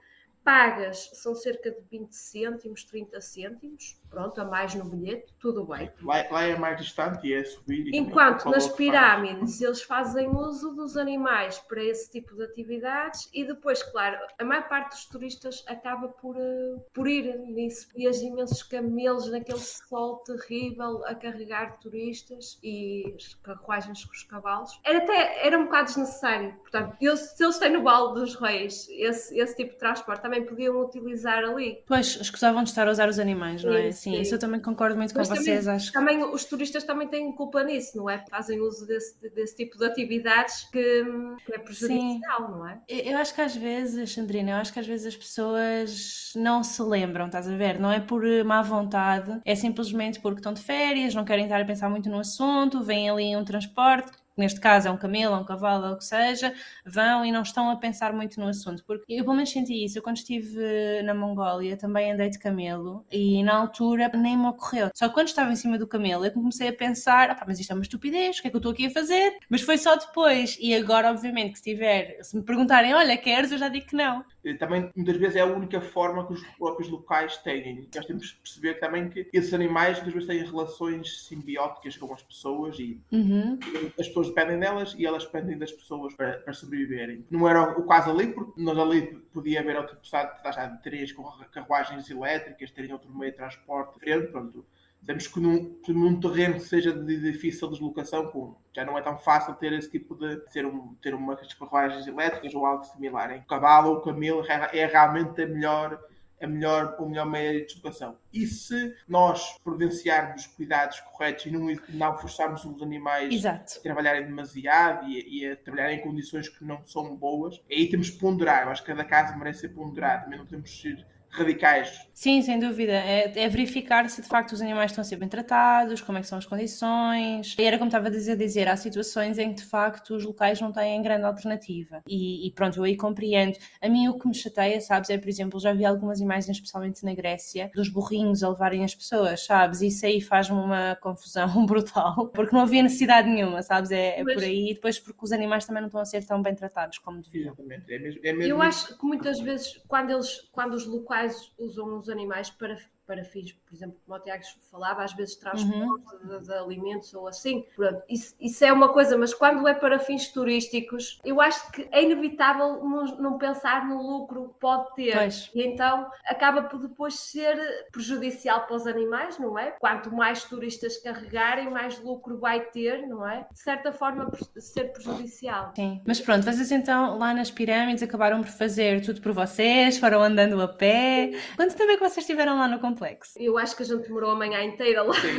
[0.44, 5.90] pagas, são cerca de 20 cêntimos, 30 cêntimos, pronto, a mais no bilhete, tudo bem.
[6.02, 7.94] Lá, lá é mais distante e é subir.
[7.94, 13.82] Enquanto nas pirâmides eles fazem uso dos animais para esse tipo de atividades e depois,
[13.82, 17.88] claro, a maior parte dos turistas acaba por, uh, por ir nisso.
[17.96, 24.22] E as imensos camelos naquele sol terrível a carregar turistas e as carruagens com os
[24.22, 24.80] cavalos.
[24.84, 26.54] Era até era um bocado desnecessário.
[26.62, 30.44] Portanto, eles, se eles têm no Vale dos Reis esse, esse tipo de transporte, também
[30.44, 31.82] podiam utilizar ali.
[31.86, 33.88] Pois, escusavam de estar a usar os animais, não é?
[33.96, 35.68] Sim, isso eu também concordo muito Mas com também, vocês.
[35.68, 38.24] Acho também os turistas também têm culpa nisso, não é?
[38.30, 41.04] Fazem uso desse, desse tipo de atividades que,
[41.44, 42.52] que é prejudicial, Sim.
[42.52, 42.80] não é?
[42.88, 46.82] Eu acho que às vezes, Sandrina, eu acho que às vezes as pessoas não se
[46.82, 47.78] lembram, estás a ver?
[47.78, 51.64] Não é por má vontade, é simplesmente porque estão de férias, não querem estar a
[51.64, 55.44] pensar muito no assunto, vêm ali um transporte neste caso é um camelo, é um
[55.44, 56.52] cavalo, ou o que seja,
[56.84, 58.84] vão e não estão a pensar muito no assunto.
[58.84, 59.98] Porque eu pelo menos senti isso.
[59.98, 64.90] Eu quando estive na Mongólia também andei de camelo e na altura nem me ocorreu.
[64.94, 67.70] Só que quando estava em cima do camelo eu comecei a pensar, ah, mas isto
[67.70, 69.36] é uma estupidez, o que é que eu estou aqui a fazer?
[69.50, 70.56] Mas foi só depois.
[70.60, 73.50] E agora, obviamente, que se tiver, se me perguntarem, olha, queres?
[73.52, 74.24] Eu já digo que não.
[74.54, 77.88] Também muitas vezes é a única forma que os próprios locais têm.
[77.94, 82.22] Nós temos que perceber também que esses animais muitas vezes têm relações simbióticas com as
[82.22, 83.58] pessoas e uhum.
[83.98, 87.24] as pessoas dependem delas e elas dependem das pessoas para, para sobreviverem.
[87.30, 91.24] Não era o caso ali, porque nós ali podia haver outro pessoal de três com
[91.52, 94.64] carruagens elétricas, terem outro meio de transporte diferente, pronto.
[95.06, 99.16] Temos que num, num terreno que seja de difícil deslocação, com, já não é tão
[99.16, 103.30] fácil ter esse tipo de ter, um, ter umas carruagens elétricas ou algo similar.
[103.32, 105.98] Em cavalo ou camelo é, é realmente a melhor
[106.40, 108.16] a melhor, o melhor meio de educação.
[108.32, 113.78] E se nós providenciarmos cuidados corretos e não, não forçarmos os animais Exato.
[113.78, 118.10] a trabalharem demasiado e, e, a trabalharem em condições que não são boas, aí temos
[118.10, 118.64] que ponderar.
[118.64, 120.24] Eu acho que cada caso merece ser ponderado.
[120.24, 122.06] Também não podemos ser radicais.
[122.16, 122.92] Sim, sem dúvida.
[122.92, 126.22] É, é, verificar se de facto os animais estão a ser bem tratados, como é
[126.22, 127.54] que são as condições.
[127.58, 130.58] E era como estava a dizer, dizer há situações em que de facto os locais
[130.58, 132.02] não têm grande alternativa.
[132.06, 133.58] E, e, pronto, eu aí compreendo.
[133.82, 137.04] A mim o que me chateia, sabes, é por exemplo, já vi algumas imagens, especialmente
[137.04, 139.82] na Grécia, dos burrinhos a levarem as pessoas, sabes?
[139.82, 143.90] Isso aí faz-me uma confusão brutal, porque não havia necessidade nenhuma, sabes?
[143.90, 144.34] É, é Mas...
[144.34, 144.70] por aí.
[144.70, 147.52] E depois porque os animais também não estão a ser tão bem tratados como deviam.
[147.52, 147.92] Exatamente.
[147.92, 151.25] É mesmo, é mesmo eu acho que muitas vezes, quando, eles, quando os locais
[151.58, 156.04] usam os animais para para fins, por exemplo, como o Tiago falava, às vezes transporte
[156.24, 156.38] uhum.
[156.38, 157.64] de, de, alimentos ou assim.
[157.76, 161.88] Pronto, isso, isso, é uma coisa, mas quando é para fins turísticos, eu acho que
[161.92, 165.16] é inevitável não, não pensar no lucro que pode ter.
[165.16, 165.50] Pois.
[165.54, 167.56] E então acaba por depois ser
[167.92, 169.70] prejudicial para os animais, não é?
[169.72, 173.46] Quanto mais turistas carregarem, mais lucro vai ter, não é?
[173.52, 175.72] De certa forma, ser prejudicial.
[175.76, 180.22] Sim, mas pronto, vocês então lá nas pirâmides acabaram por fazer tudo por vocês, foram
[180.22, 181.30] andando a pé.
[181.54, 183.38] Quanto é que vocês estiveram lá no complexo.
[183.38, 185.14] Eu acho que a gente demorou a manhã inteira lá.
[185.14, 185.36] Sim,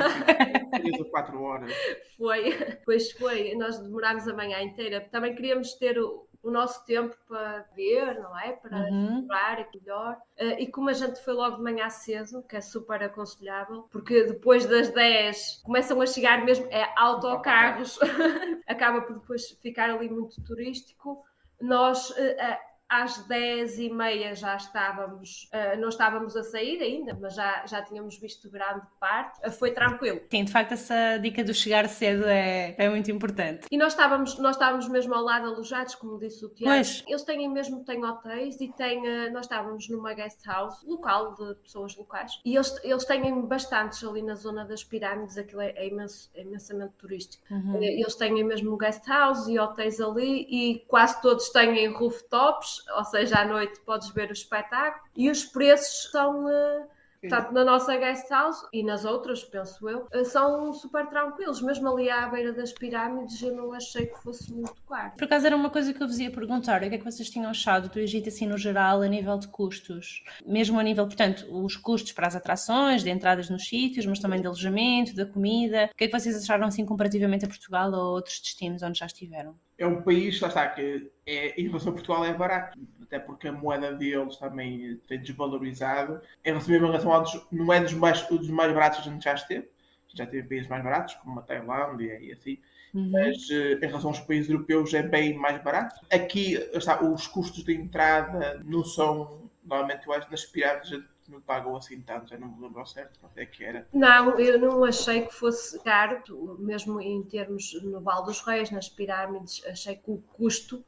[0.72, 1.74] três ou quatro horas.
[2.16, 2.54] Foi,
[2.86, 3.56] pois foi.
[3.56, 5.02] Nós demorámos a manhã inteira.
[5.12, 8.54] Também queríamos ter o, o nosso tempo para ver, não é?
[8.54, 9.20] Para uhum.
[9.20, 10.18] explorar aqui melhor.
[10.40, 14.24] Uh, e como a gente foi logo de manhã cedo, que é super aconselhável, porque
[14.24, 18.00] depois das 10 começam a chegar mesmo é, autocarros,
[18.68, 21.24] acaba por depois ficar ali muito turístico.
[21.60, 22.12] Nós.
[22.12, 27.66] Uh, às 10 e meia já estávamos, uh, não estávamos a sair ainda, mas já,
[27.66, 30.22] já tínhamos visto grande parte, uh, foi tranquilo.
[30.32, 33.68] Sim, de facto essa dica do chegar cedo é, é muito importante.
[33.70, 36.76] E nós estávamos, nós estávamos mesmo ao lado alojados, como disse o Tiago.
[36.76, 37.04] Pois.
[37.08, 41.56] Eles têm mesmo, têm hotéis e têm, uh, nós estávamos numa guest house local, de
[41.56, 45.88] pessoas locais, e eles, eles têm bastantes ali na zona das pirâmides, aquilo é, é,
[45.88, 47.44] imenso, é imensamente turístico.
[47.52, 47.82] Uhum.
[47.82, 53.40] Eles têm mesmo guest house e hotéis ali e quase todos têm rooftops ou seja,
[53.40, 56.46] à noite podes ver o espetáculo e os preços são.
[56.46, 61.62] Uh, Portanto, na nossa guest house e nas outras, penso eu, eh, são super tranquilos.
[61.62, 65.14] Mesmo ali à beira das pirâmides, eu não achei que fosse muito caro.
[65.18, 67.30] Por acaso era uma coisa que eu vos ia perguntar: o que é que vocês
[67.30, 70.24] tinham achado do Egito, assim, no geral, a nível de custos?
[70.46, 74.40] Mesmo a nível, portanto, os custos para as atrações, de entradas nos sítios, mas também
[74.40, 75.90] de alojamento, da comida.
[75.92, 79.00] O que é que vocês acharam, assim, comparativamente a Portugal ou a outros destinos onde
[79.00, 79.56] já estiveram?
[79.78, 83.48] É um país, lá está, que é, em relação a Portugal é barato, até porque
[83.48, 86.22] a moeda deles também tem desvalorizado.
[86.44, 89.24] Em relação, em relação aos, não é dos mais, dos mais baratos que a gente
[89.24, 89.70] já esteve,
[90.14, 92.58] já teve países mais baratos, como a Tailândia e assim,
[92.94, 93.12] uhum.
[93.12, 95.96] mas uh, em relação aos países europeus é bem mais barato.
[96.12, 101.76] Aqui, está, os custos de entrada não são, normalmente, eu acho, nas pirâmides não pagam
[101.76, 103.88] assim tanto, eu não me lembro ao certo quanto é que era.
[103.94, 106.22] Não, eu não achei que fosse caro,
[106.60, 110.84] mesmo em termos no Val dos Reis, nas pirâmides, achei que o custo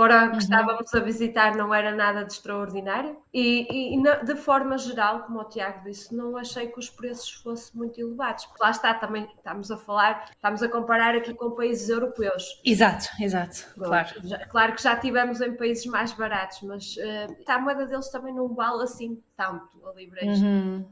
[0.00, 0.38] para o que uhum.
[0.38, 5.44] estávamos a visitar não era nada de extraordinário e, e, de forma geral, como o
[5.44, 8.46] Tiago disse, não achei que os preços fossem muito elevados.
[8.46, 12.62] Porque lá está, também estamos a falar, estamos a comparar aqui com países europeus.
[12.64, 14.08] Exato, exato, Bom, claro.
[14.24, 18.34] Já, claro que já tivemos em países mais baratos, mas uh, a moeda deles também
[18.34, 20.84] não vale assim tanto a libra uhum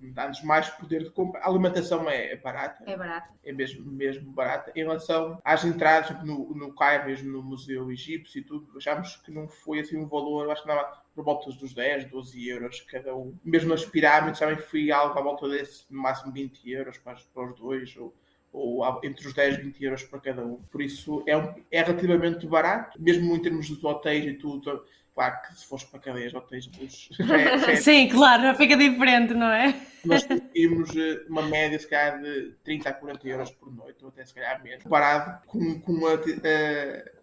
[0.00, 1.40] dá-nos mais poder de compra.
[1.40, 2.84] A alimentação é, é, barata.
[2.86, 3.28] É barata.
[3.44, 4.72] É mesmo, mesmo barata.
[4.74, 9.30] Em relação às entradas, no, no Cairo, mesmo no Museu Egípcio e tudo, achámos que
[9.30, 13.14] não foi assim um valor, acho que dava por volta dos 10, 12 euros cada
[13.14, 13.36] um.
[13.44, 17.50] Mesmo nas pirâmides também fui algo à volta desse, no máximo 20 euros para, para
[17.50, 18.14] os dois, ou,
[18.52, 20.62] ou entre os 10 e 20 euros para cada um.
[20.70, 24.84] Por isso é, um, é relativamente barato, mesmo em termos dos hotéis e tudo
[25.18, 27.08] Claro que se fores para cadeias ou tens luz.
[27.28, 29.74] É, é, Sim, claro, já fica diferente, não é?
[30.04, 34.10] Nós conseguimos eh, uma média, se calhar, de 30 a 40 euros por noite, ou
[34.10, 36.20] até se calhar menos, comparado com, com a, uh,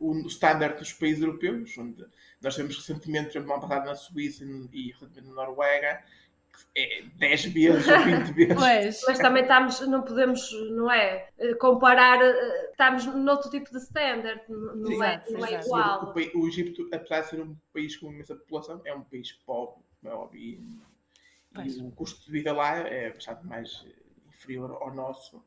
[0.02, 2.06] o standard dos países europeus, onde
[2.42, 6.04] nós temos recentemente, por exemplo, passado na Suíça e recentemente na Noruega,
[6.76, 8.56] é 10 vezes ou 20 vezes.
[8.56, 11.30] Pois, mas também estamos, não podemos, não é?
[11.60, 16.14] Comparar, eh, estamos noutro tipo de standard, não, Sim, é, não é igual.
[16.14, 19.82] O, o, Egito, apesar de ser um país com imensa população, é um país pobre,
[20.04, 20.86] é óbvio, e,
[21.82, 23.86] o custo de vida lá é bastante mais
[24.28, 25.42] inferior ao nosso.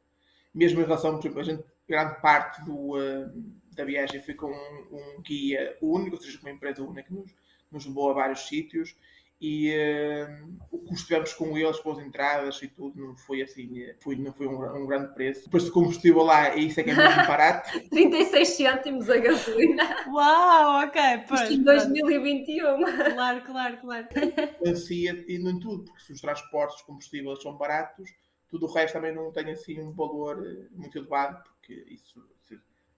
[0.55, 3.31] Mesmo em relação, por exemplo, a gente, grande parte do, uh,
[3.73, 7.12] da viagem foi com um, um, guia único, ou seja, com uma empresa única que
[7.12, 7.35] nos,
[7.71, 8.97] nos levou a vários sítios
[9.40, 13.87] e uh, o custo tivemos com eles, com as entradas e tudo, não foi assim,
[14.01, 15.44] foi, não foi um, um grande preço.
[15.44, 17.70] Depois do combustível lá, isso é que é muito barato.
[17.88, 20.07] 36 cêntimos a gasolina.
[20.09, 21.42] Uau, ok, pois.
[21.42, 22.85] Isto em 2021.
[23.14, 24.09] Claro, claro, claro.
[24.61, 28.11] Influencia e não tudo, porque se os transportes, combustíveis são baratos,
[28.48, 32.20] tudo o resto também não tem assim um valor eh, muito elevado, porque isso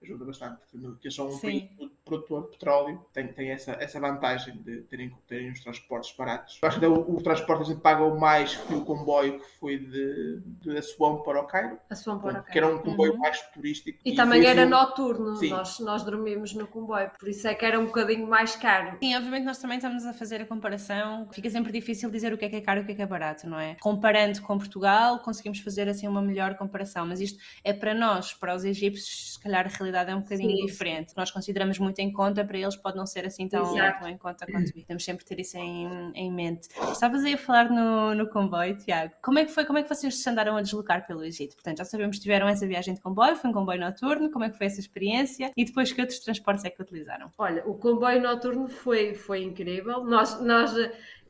[0.03, 1.69] ajuda bastante, porque eles são um país
[2.03, 6.59] produtor de petróleo, tem, tem essa, essa vantagem de terem, terem os transportes baratos.
[6.61, 9.77] Eu acho que o, o transporte a gente paga mais que o comboio que foi
[9.77, 11.77] de, de Assuão para o Cairo.
[11.89, 12.51] Assuão para o Cairo.
[12.51, 13.19] Que era um comboio uhum.
[13.19, 13.99] mais turístico.
[14.03, 17.65] E, e também era assim, noturno, nós, nós dormimos no comboio, por isso é que
[17.65, 18.97] era um bocadinho mais caro.
[18.99, 22.45] Sim, obviamente nós também estamos a fazer a comparação, fica sempre difícil dizer o que
[22.45, 23.77] é que é caro e o que é que é barato, não é?
[23.79, 28.55] Comparando com Portugal, conseguimos fazer assim uma melhor comparação, mas isto é para nós, para
[28.55, 30.65] os egípcios, se calhar a realidade é um bocadinho Sim.
[30.65, 31.13] diferente.
[31.15, 33.63] Nós consideramos muito em conta, para eles pode não ser assim tão,
[33.99, 34.85] tão em conta quanto isso.
[34.87, 36.69] Temos sempre ter isso em, em mente.
[36.91, 39.13] Estavas aí a falar no, no comboio, Tiago.
[39.21, 39.65] Como é que foi?
[39.65, 41.55] Como é que vocês se andaram a deslocar pelo Egito?
[41.55, 44.49] Portanto, já sabemos que tiveram essa viagem de comboio, foi um comboio noturno, como é
[44.49, 45.51] que foi essa experiência?
[45.55, 47.31] E depois que outros transportes é que utilizaram?
[47.37, 50.03] Olha, o comboio noturno foi, foi incrível.
[50.03, 50.73] Nós, nós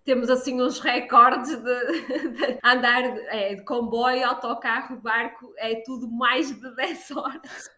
[0.03, 6.51] temos assim uns recordes de, de andar é, de comboio, autocarro, barco, é tudo mais
[6.51, 7.69] de 10 horas.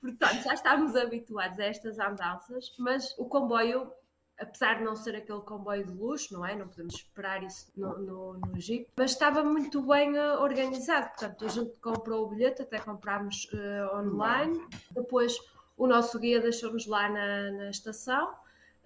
[0.00, 3.90] Portanto, já estávamos habituados a estas andanças, mas o comboio,
[4.38, 6.54] apesar de não ser aquele comboio de luxo, não é?
[6.54, 11.08] Não podemos esperar isso no, no, no Egito, mas estava muito bem uh, organizado.
[11.08, 14.64] Portanto, a gente comprou o bilhete, até comprámos uh, online.
[14.92, 15.36] Depois,
[15.76, 18.32] o nosso guia deixou-nos lá na, na estação.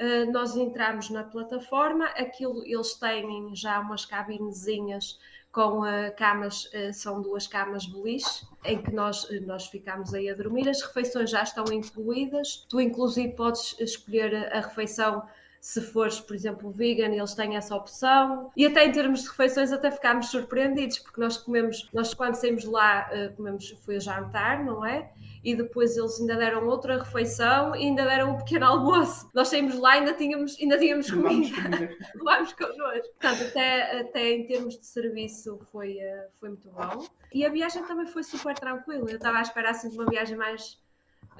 [0.00, 5.18] Uh, nós entramos na plataforma, aquilo eles têm já umas cabinezinhas
[5.52, 5.82] com
[6.16, 10.68] camas, uh, são duas camas beliche, em que nós, eh, nós ficamos aí a dormir.
[10.68, 15.22] As refeições já estão incluídas, tu inclusive podes escolher a refeição
[15.62, 18.50] se fores, por exemplo, vegan, eles têm essa opção.
[18.56, 22.64] E até em termos de refeições, até ficámos surpreendidos, porque nós comemos, nós quando saímos
[22.64, 25.08] lá, comemos, foi a jantar, não é?
[25.44, 29.28] e depois eles ainda deram outra refeição e ainda deram um pequeno almoço.
[29.34, 31.56] Nós saímos lá e ainda tínhamos, ainda tínhamos comida.
[32.14, 33.14] Levámos connosco.
[33.20, 37.06] Portanto, até, até em termos de serviço foi, eh, foi muito bom.
[37.34, 39.10] E a viagem também foi super tranquila.
[39.10, 40.80] Eu estava à espera assim de uma viagem mais,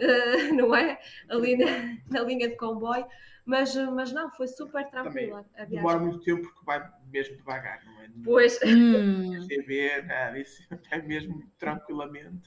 [0.00, 0.98] uh, não é?
[1.28, 3.06] Ali na, na linha de comboio.
[3.44, 5.44] Mas, mas não, foi super tranquila.
[5.56, 8.08] Também demora muito tempo porque vai mesmo devagar, não é?
[8.24, 8.58] Pois.
[8.64, 9.46] Hum.
[9.48, 12.42] TV, nada, isso vai mesmo tranquilamente.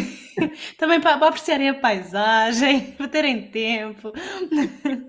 [0.78, 4.12] Também para, para apreciarem a paisagem, para terem tempo.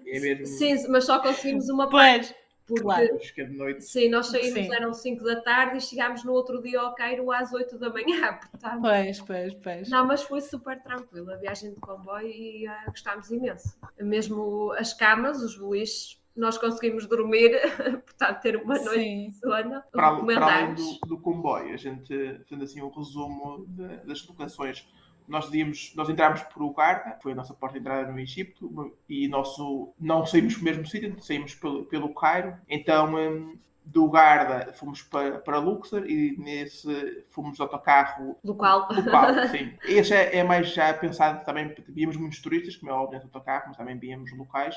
[0.06, 0.46] É mesmo...
[0.46, 2.36] Sim, mas só conseguimos uma parte.
[2.66, 3.20] Porque, claro.
[3.38, 3.84] É de noite.
[3.84, 4.74] Sim, nós saímos, sim.
[4.74, 8.40] eram 5 da tarde e chegámos no outro dia ao Cairo às 8 da manhã.
[8.52, 9.90] Portanto, pois, pois, pois.
[9.90, 13.78] Não, mas foi super tranquilo a viagem de comboio e uh, gostámos imenso.
[14.00, 17.52] Mesmo as camas, os beliches, nós conseguimos dormir,
[18.06, 19.30] portanto, ter uma noite Sim.
[19.30, 19.84] de sono.
[19.92, 24.88] Para, para além do, do, comboio, a gente, fazendo assim um resumo de, das locações
[25.28, 29.28] nós dizíamos, nós entramos por Ugarda, foi a nossa porta de entrada no Egito, e
[29.28, 32.56] nosso, não saímos pelo mesmo sítio, saímos pelo, pelo Cairo.
[32.68, 38.88] Então, um, do Garda fomos para, para Luxor e nesse fomos de autocarro local.
[38.92, 39.74] local sim.
[39.86, 43.66] Esse é, é, mais já pensado também, víamos muitos turistas, como é óbvio, no autocarro,
[43.68, 44.76] mas também víamos locais.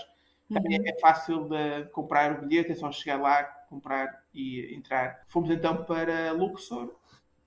[0.53, 0.87] Também uhum.
[0.87, 5.23] é fácil de comprar o bilhete, é só chegar lá, comprar e entrar.
[5.27, 6.95] Fomos então para Luxor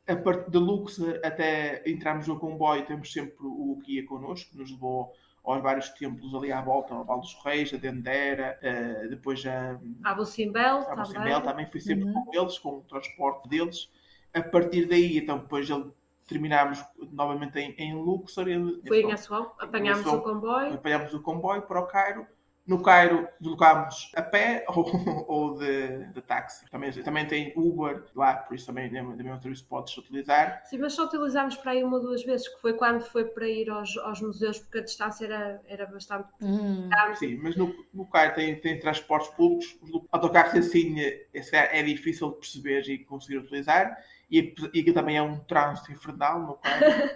[0.09, 4.71] a partir de Luxor até entrarmos no comboio, temos sempre o guia connosco, que nos
[4.71, 9.45] levou aos vários templos ali à volta, ao Val dos Reis, a Dendera, uh, depois
[9.45, 12.25] a Abu Simbel, Abu Simbel também fui sempre uhum.
[12.25, 13.89] com eles, com o transporte deles.
[14.33, 15.91] A partir daí, então, depois ele
[16.27, 18.45] terminámos novamente em, em Luxor.
[18.87, 20.73] Foi em Assuão, apanhámos o comboio.
[20.75, 22.27] Apanhámos o comboio para o Cairo
[22.69, 26.69] no Cairo deslocámos a pé ou, ou de, de, táxi.
[26.69, 29.97] Também, também tem Uber lá, por isso também é também é um serviço que podes
[29.97, 30.62] utilizar.
[30.65, 33.47] Sim, mas só utilizámos para aí uma ou duas vezes, que foi quando foi para
[33.47, 36.88] ir aos, aos museus, porque a distância era, era bastante hum.
[37.15, 42.29] Sim, mas no, no Cairo tem, tem transportes públicos, os autocarros assim é, é difícil
[42.29, 43.97] de perceber e conseguir utilizar,
[44.29, 47.10] e, e aqui também é um trânsito infernal no Cairo.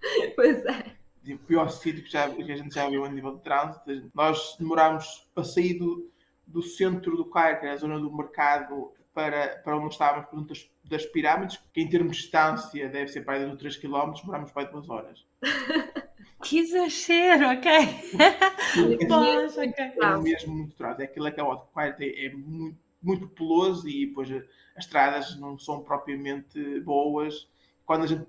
[0.36, 3.42] pois é o pior sítio que, já, que a gente já viu a nível de
[3.42, 4.10] trânsito.
[4.14, 6.10] Nós demorámos para sair do,
[6.46, 10.44] do centro do Cairo, que era a zona do mercado, para, para onde estávamos, por
[10.46, 14.12] das, das pirâmides, que em termos de distância deve ser para aí de 3 km,
[14.12, 15.26] demorámos para 2 horas.
[16.42, 17.70] Que exagero, ok.
[19.06, 19.92] Poxa, okay.
[20.02, 21.02] É mesmo muito trânsito.
[21.02, 21.42] É aquilo é que é.
[21.42, 27.46] O Cairo é muito, muito populoso e depois as estradas não são propriamente boas
[27.90, 28.24] quando a gente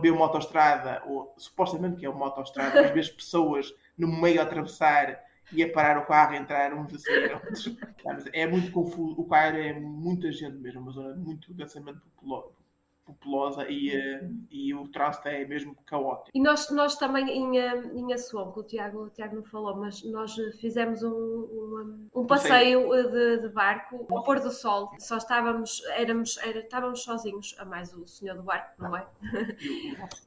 [0.00, 4.44] vê uma autoestrada, ou supostamente que é uma autoestrada, às vezes pessoas no meio a
[4.44, 5.20] atravessar
[5.52, 7.76] ia parar o carro, entrar uns a sair outros.
[8.32, 9.20] É muito confuso.
[9.20, 12.61] O Cairo é muita gente mesmo, uma zona muito densamente populosa
[13.04, 16.30] populosa e, uh, e o trânsito é mesmo caótico.
[16.34, 19.76] E nós, nós também em, eh, em Assuão, que o Tiago, o Tiago não falou,
[19.76, 24.90] mas nós fizemos um, um, um passeio de, de, barco ao pôr do sol.
[24.98, 29.06] Só estávamos, éramos, era, estávamos sozinhos, a mais o senhor do barco, não é?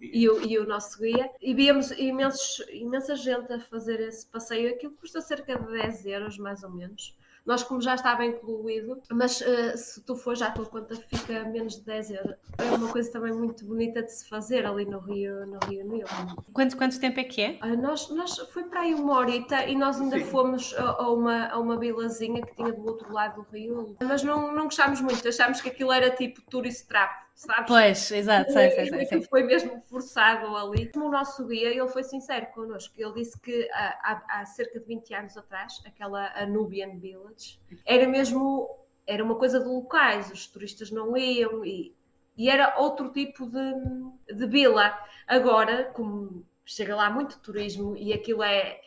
[0.02, 1.30] E o, e o nosso guia.
[1.42, 4.72] E víamos imensos, imensa gente a fazer esse passeio.
[4.72, 7.16] Aquilo custa cerca de 10 euros, mais ou menos.
[7.46, 11.44] Nós, como já estava incluído, mas uh, se tu for já a tua conta fica
[11.46, 12.36] menos de 10 euros.
[12.58, 16.10] É uma coisa também muito bonita de se fazer ali no Rio, no Rio Nilo.
[16.54, 17.60] Quanto, quanto tempo é que é?
[17.64, 20.26] Uh, nós, nós foi para aí uma horita e nós ainda Sim.
[20.26, 24.24] fomos a, a, uma, a uma vilazinha que tinha do outro lado do rio, mas
[24.24, 27.66] não, não gostámos muito, achámos que aquilo era tipo tourist trap sabes?
[27.68, 29.22] Pois, exato, sei, sei, sei, sei.
[29.24, 30.90] Foi mesmo forçado ali.
[30.96, 32.96] O nosso guia, ele foi sincero connosco.
[32.98, 38.70] Ele disse que há, há cerca de 20 anos atrás, aquela Anubian Village, era mesmo,
[39.06, 41.94] era uma coisa de locais, os turistas não iam e,
[42.38, 44.98] e era outro tipo de, de vila.
[45.28, 48.80] Agora, como chega lá muito turismo e aquilo é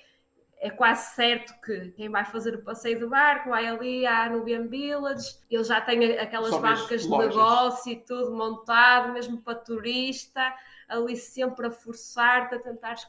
[0.61, 4.67] é quase certo que quem vai fazer o passeio do barco vai ali à Nubian
[4.67, 10.53] Village, ele já tem aquelas Só barcas de negócio e tudo montado, mesmo para turista,
[10.89, 13.07] ali sempre a forçar-te a tentares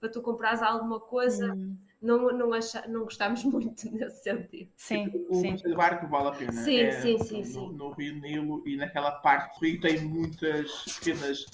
[0.00, 1.54] para tu comprares alguma coisa.
[1.54, 1.76] Hum.
[2.02, 4.70] Não, não, acha, não gostamos muito nesse sentido.
[4.74, 5.50] Sim, o sim.
[5.52, 6.52] passeio do barco vale a pena.
[6.52, 7.72] Sim, é, sim, sim, no, sim.
[7.74, 11.46] No Rio Nilo e naquela parte do Rio tem muitas pequenas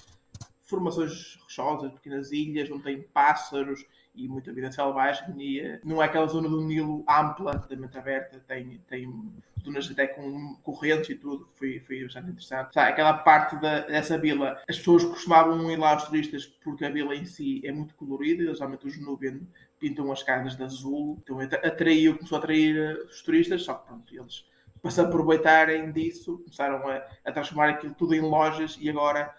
[0.62, 3.85] formações rochosas, pequenas ilhas, onde tem pássaros
[4.16, 8.42] e muita vida selvagem e eh, não é aquela zona do Nilo ampla, totalmente aberta,
[8.46, 12.72] tem, tem dunas até com correntes e tudo, foi, foi bastante interessante.
[12.72, 16.90] Sabe, aquela parte da, dessa vila, as pessoas costumavam ir lá, os turistas, porque a
[16.90, 19.40] vila em si é muito colorida, geralmente os Nubian
[19.79, 23.87] pintam as casas de azul, então atraiu, começou a atrair eh, os turistas, só que
[23.87, 24.44] pronto, eles
[24.87, 29.35] para se aproveitarem disso, começaram a, a transformar aquilo tudo em lojas e agora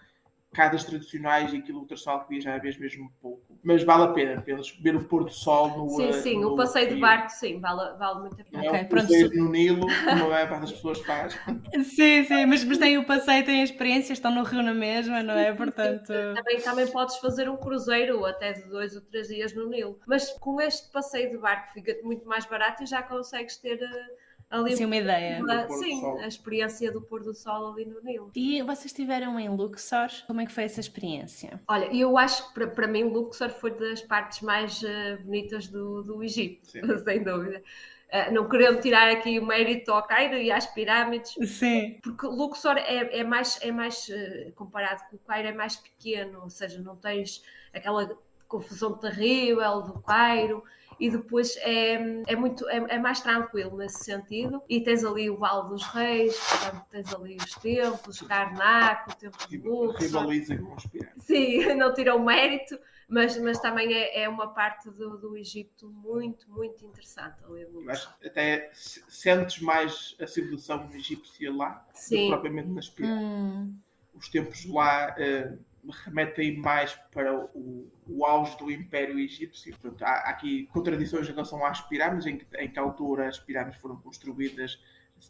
[0.52, 3.58] casas tradicionais e aquilo ultrassol que já vez mesmo pouco.
[3.62, 6.56] Mas vale a pena, apenas ver o pôr do sol no Sim, sim, no, o
[6.56, 8.64] passeio de barco, sim, vale, vale muito a pena.
[8.64, 11.38] Não é um passeio no Nilo, como é para as pessoas faz.
[11.84, 15.22] Sim, sim, mas, mas tem o passeio, tem a experiência, estão no rio na mesma,
[15.22, 15.52] não é?
[15.52, 16.06] Portanto...
[16.06, 19.98] Também, também podes fazer um cruzeiro até de dois ou três dias no Nilo.
[20.06, 24.06] Mas com este passeio de barco fica muito mais barato e já consegues ter eh,
[24.50, 25.40] ali sim, uma ideia.
[25.40, 28.30] Uma, sim, a experiência do pôr do sol ali no Nilo.
[28.34, 31.60] E vocês estiveram em Luxor, como é que foi essa experiência?
[31.68, 36.02] Olha, eu acho que para, para mim Luxor foi das partes mais uh, bonitas do,
[36.02, 36.80] do Egito, sim.
[37.04, 37.62] sem dúvida.
[38.08, 41.98] Uh, não querendo tirar aqui o mérito ao Cairo e às pirâmides, Sim.
[42.02, 46.40] porque Luxor é, é mais, é mais uh, comparado com o Cairo, é mais pequeno,
[46.40, 48.16] ou seja, não tens aquela
[48.48, 50.64] confusão terrível do Cairo
[50.98, 54.62] e depois é, é muito é, é, mais tranquilo nesse sentido.
[54.68, 59.48] E tens ali o Vale dos Reis portanto tens ali os templos, Karnak o templo
[59.48, 60.84] de Luxor rivaliza com os
[61.18, 65.88] sim, não tira o mérito mas, mas também é, é uma parte do, do Egito
[65.88, 72.16] muito, muito interessante ali mas até sentes mais a civilização egípcia lá Sim.
[72.16, 73.74] do que propriamente nas pirâmides hum.
[74.14, 75.58] os tempos lá uh,
[76.04, 79.76] remetem mais para o, o auge do Império Egípcio.
[79.78, 83.80] Portanto, há, aqui contradições em relação às pirâmides, em que, em que altura as pirâmides
[83.80, 84.80] foram construídas,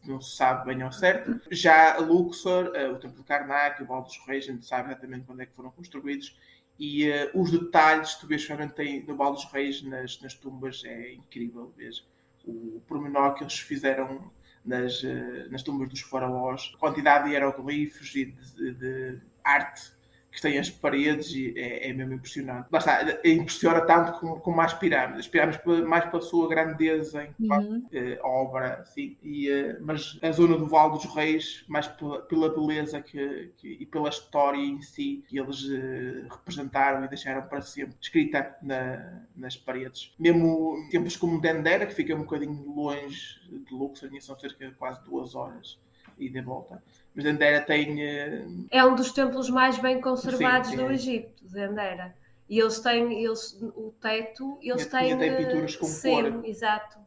[0.04, 1.40] não se sabe bem ao certo.
[1.50, 5.24] Já Luxor, uh, o Templo de Karnak, o Val dos Reis, a gente sabe exatamente
[5.26, 6.38] quando é que foram construídos.
[6.78, 10.82] E uh, os detalhes que tu vês realmente no Val dos Reis, nas, nas tumbas,
[10.84, 11.72] é incrível.
[11.76, 12.06] Vês
[12.44, 14.30] o pormenor que eles fizeram
[14.64, 19.97] nas, uh, nas tumbas dos faraós, a quantidade de hieroglifos e de, de arte
[20.38, 22.68] que tem as paredes e é, é mesmo impressionante.
[22.70, 25.20] Basta, impressiona tanto como, como as pirâmides.
[25.20, 27.78] As pirâmides mais pela sua grandeza em uhum.
[27.78, 32.54] uh, obra, assim, e, uh, mas a zona do Vale dos Reis, mais pela, pela
[32.54, 37.60] beleza que, que, e pela história em si que eles uh, representaram e deixaram para
[37.60, 40.14] sempre escrita na, nas paredes.
[40.18, 45.02] Mesmo tempos como Dendera, que fica um bocadinho longe de Luxor, são cerca de quase
[45.04, 45.78] duas horas
[46.18, 46.82] e de volta.
[47.14, 47.94] Mas Dendera tem.
[47.94, 48.66] Uh...
[48.70, 50.84] É um dos templos mais bem conservados sim, sim.
[50.84, 52.14] do Egito, Dendera.
[52.48, 55.18] E eles têm, eles, o teto, eles e têm.
[55.18, 56.44] tem pinturas com sim, cor.
[56.46, 56.98] exato.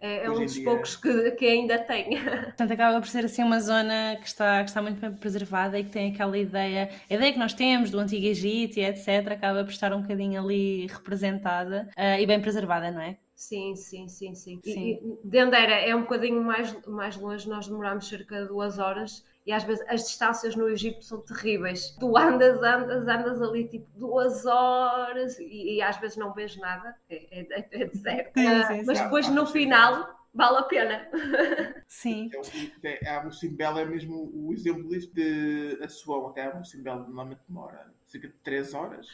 [0.00, 2.18] É, é um dos poucos que, que ainda tem.
[2.24, 5.84] Portanto, acaba por ser assim uma zona que está, que está muito bem preservada e
[5.84, 9.62] que tem aquela ideia, a ideia que nós temos do Antigo Egito e etc., acaba
[9.62, 13.16] por estar um bocadinho ali representada uh, e bem preservada, não é?
[13.40, 14.60] Sim, sim, sim, sim.
[14.62, 15.00] sim.
[15.02, 19.50] E, Dendera é um bocadinho mais, mais longe, nós demoramos cerca de duas horas e
[19.50, 21.96] às vezes as distâncias no Egito são terríveis.
[21.98, 26.94] Tu andas, andas, andas ali tipo duas horas e, e às vezes não vês nada,
[27.08, 28.34] é, é, é deserto.
[28.38, 31.08] Sim, sim, Mas depois no final vale a pena.
[31.88, 32.28] Sim.
[32.82, 36.96] É, a Abu Simbel é mesmo o exemplo disso de Assuão até a Abu Simbel
[36.96, 39.08] normalmente demora cerca de 3 horas.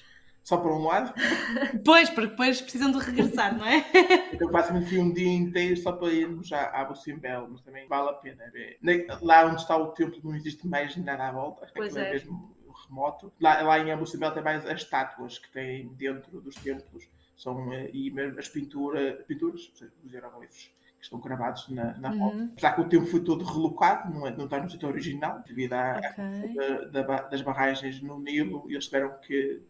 [0.47, 1.13] Só para um lado.
[1.85, 3.85] Pois, porque depois precisam de regressar, não é?
[4.33, 8.11] Então basicamente fui um dia inteiro só para irmos à Abu Simbel, mas também vale
[8.11, 8.79] a pena ver.
[9.21, 12.57] Lá onde está o templo não existe mais nada à volta, pois é, é mesmo
[12.87, 13.33] remoto.
[13.41, 17.73] Lá, lá em Abu Simbel tem mais as estátuas que têm dentro dos templos são,
[17.73, 19.73] eh, e mesmo as pintura, pinturas,
[20.05, 20.71] os hieroglifos
[21.01, 22.51] estão gravados na, na uhum.
[22.53, 25.73] Apesar que o tempo foi todo relocado, não, é, não está no sítio original, devido
[25.73, 26.55] à, okay.
[26.91, 29.63] da, da, das barragens no Nilo, e eles tiveram que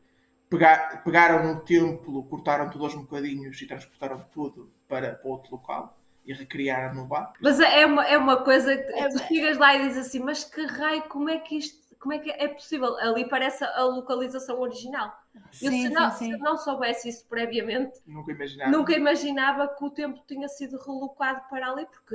[0.48, 6.32] pegaram no templo, cortaram tudo aos bocadinhos e transportaram tudo para, para outro local e
[6.32, 7.32] recriaram no bar.
[7.40, 10.44] Mas é uma, é uma coisa que é, tu chegas lá e dizes assim, mas
[10.44, 12.96] que raio, como é que isto como é que é possível?
[12.98, 15.12] Ali parece a localização original.
[15.50, 16.32] Sim, Eu, se, não, sim, sim.
[16.32, 18.70] se não soubesse isso previamente, nunca imaginava.
[18.70, 22.14] nunca imaginava que o templo tinha sido relocado para ali, porque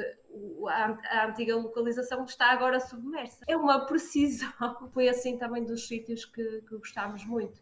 [0.69, 3.43] a, a, antiga localização está agora submersa.
[3.47, 4.49] É uma precisão.
[4.93, 7.61] Foi assim também dos sítios que, que gostámos muito.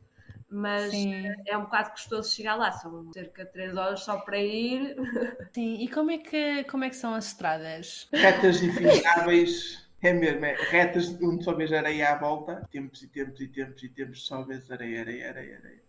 [0.51, 1.27] Mas Sim.
[1.45, 4.95] é um bocado custoso chegar lá, são cerca de 3 horas só para ir.
[5.53, 8.07] Sim, e como é que, como é que são as estradas?
[8.11, 9.87] Retas infindáveis.
[10.01, 13.83] É mesmo, é retas onde só vês areia à volta, tempos e tempos e tempos
[13.83, 15.83] e tempos, só vês areia, areia, areia, areia.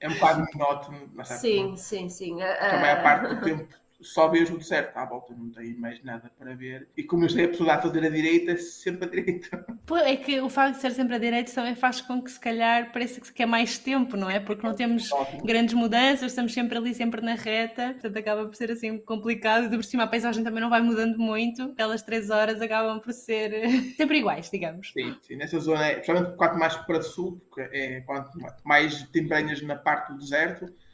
[0.00, 2.38] É um bocado monótono, mas Sim, sim, sim.
[2.38, 6.30] Também a parte do tempo só vejo o deserto à volta, não tenho mais nada
[6.38, 6.88] para ver.
[6.96, 9.66] E como eu sei a pessoa a fazer a direita, sempre a direita.
[9.86, 12.40] Pô, é que o facto de ser sempre a direita também faz com que se
[12.40, 14.38] calhar pareça que é mais tempo, não é?
[14.38, 15.08] Porque não temos
[15.44, 19.72] grandes mudanças, estamos sempre ali, sempre na reta, portanto acaba por ser assim complicado.
[19.72, 23.12] E por cima a paisagem também não vai mudando muito, aquelas três horas acabam por
[23.12, 24.92] ser sempre iguais, digamos.
[24.92, 25.36] Sim, sim.
[25.36, 28.30] nessa zona, é, principalmente quanto mais para sul, porque é quanto
[28.64, 30.85] mais tempranhas na parte do deserto eh,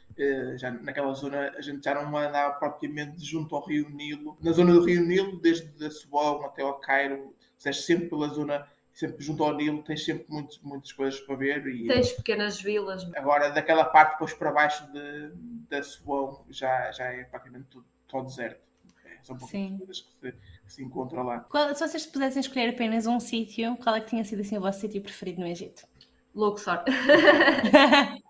[0.57, 4.37] já naquela zona a gente já não andava propriamente junto ao Rio Nilo.
[4.41, 8.67] Na zona do Rio Nilo, desde a Suão até ao Cairo, se sempre pela zona,
[8.93, 11.65] sempre junto ao Nilo, tens sempre muitos, muitas coisas para ver.
[11.67, 13.03] E, tens pequenas vilas.
[13.15, 15.31] Agora, daquela parte depois para baixo de,
[15.69, 18.61] da Suão, já, já é praticamente tudo, todo deserto.
[19.05, 21.39] É, são poucas coisas que se, que se encontram lá.
[21.41, 24.61] Qual, se vocês pudessem escolher apenas um sítio, qual é que tinha sido assim, o
[24.61, 25.87] vosso sítio preferido no Egito?
[26.35, 26.83] Luxor.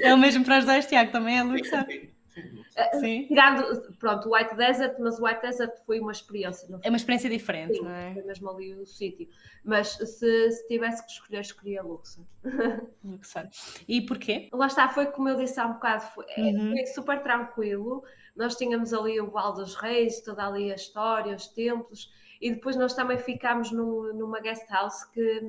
[0.00, 1.84] É o mesmo para os dois, Tiago, também é Luxor.
[2.76, 3.26] Eh, sim.
[3.26, 6.68] Tirando, pronto, o White Desert, mas o White Desert foi uma experiência.
[6.82, 8.12] é uma experiência diferente, Sim, não é?
[8.12, 9.26] Foi mesmo ali o sítio.
[9.64, 12.24] Mas se, se, tivesse que escolher, escolhia Luxor.
[13.02, 13.48] Luxor.
[13.88, 14.50] E porquê?
[14.52, 16.72] Lá está, foi como eu disse há um bocado, foi, é, uhum.
[16.72, 18.04] foi super tranquilo.
[18.36, 22.76] Nós tínhamos ali o Val dos Reis, toda ali a história, os templos, e depois
[22.76, 25.42] nós também ficámos no, numa guest house que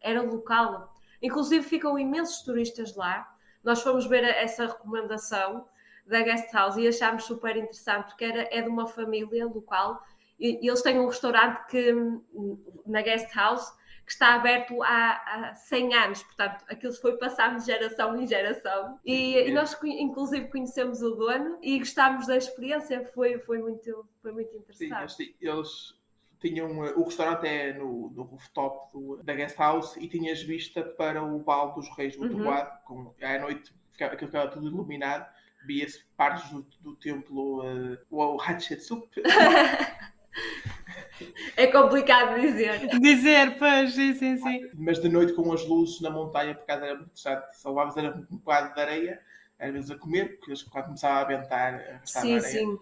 [0.00, 0.92] era local.
[1.22, 3.31] Inclusive ficam imensos turistas lá
[3.62, 5.66] nós fomos ver essa recomendação
[6.06, 10.02] da guest house e achámos super interessante porque era, é de uma família local
[10.38, 11.92] e, e eles têm um restaurante que
[12.86, 13.72] na guest house
[14.04, 18.98] que está aberto há, há 100 anos, portanto aquilo foi passado de geração em geração.
[19.04, 24.32] E, e, nós inclusive conhecemos o dono e gostámos da experiência, foi, foi, muito, foi
[24.32, 25.14] muito interessante.
[25.14, 25.94] Sim, eles
[26.42, 31.22] tinham o restaurante é no, no rooftop do, da guest house e tinhas vista para
[31.22, 32.66] o Val dos Reis do uhum.
[32.84, 35.26] com à noite ficava, aquilo ficava tudo iluminado,
[35.64, 39.08] via-se partes do, do templo uh, o Hatshepsut.
[41.56, 42.88] É complicado dizer.
[43.00, 44.70] Dizer, pois, sim, sim, sim.
[44.74, 48.16] Mas de noite com as luzes na montanha, por causa era muito chato, salvavas era
[48.30, 49.20] um quadro de areia,
[49.58, 52.40] às vezes a comer, porque eles quando começava a aventar, a sim, areia.
[52.40, 52.78] Sim.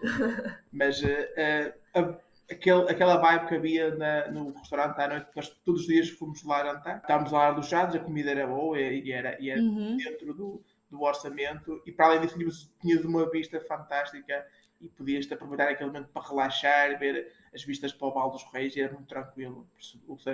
[0.73, 2.17] Mas uh, uh,
[2.51, 6.43] aquele, aquela vibe que havia na, no restaurante à noite, nós todos os dias fomos
[6.45, 9.97] lá jantar, estávamos lá alojados, a comida era boa e, era, e era uhum.
[9.97, 14.47] dentro do, do orçamento, e para além disso tínhamos, tínhamos uma vista fantástica
[14.81, 18.75] e podias aproveitar aquele momento para relaxar, ver as vistas para o Val dos Reis,
[18.75, 19.69] e era muito tranquilo.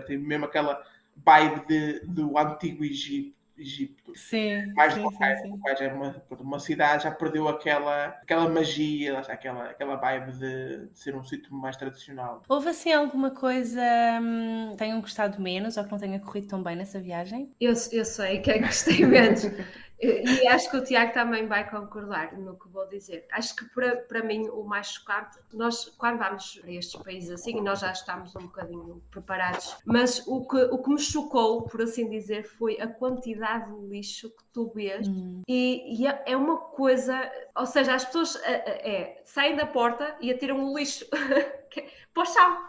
[0.08, 0.82] Mesmo aquela
[1.16, 4.12] vibe de, do antigo Egito Egito.
[4.14, 4.72] Sim.
[4.74, 5.84] Mais sim, locais, sim, sim.
[5.84, 11.14] é uma, uma cidade já perdeu aquela, aquela magia, aquela, aquela vibe de, de ser
[11.16, 12.42] um sítio mais tradicional.
[12.48, 13.80] Houve assim alguma coisa
[14.20, 17.50] hum, que tenham gostado menos ou que não tenha corrido tão bem nessa viagem?
[17.61, 19.44] Eu, eu sei que é que gostei menos.
[20.01, 23.26] E acho que o Tiago também vai concordar no que vou dizer.
[23.32, 27.61] Acho que para, para mim o mais chocante, nós quando vamos para estes países assim,
[27.62, 32.11] nós já estamos um bocadinho preparados, mas o que, o que me chocou, por assim
[32.11, 35.42] dizer, foi a quantidade de lixo que tu vês hum.
[35.49, 40.14] e, e, é, é uma coisa, ou seja, as pessoas é, é, saem da porta
[40.20, 41.07] e atiram o lixo
[42.12, 42.66] para o chão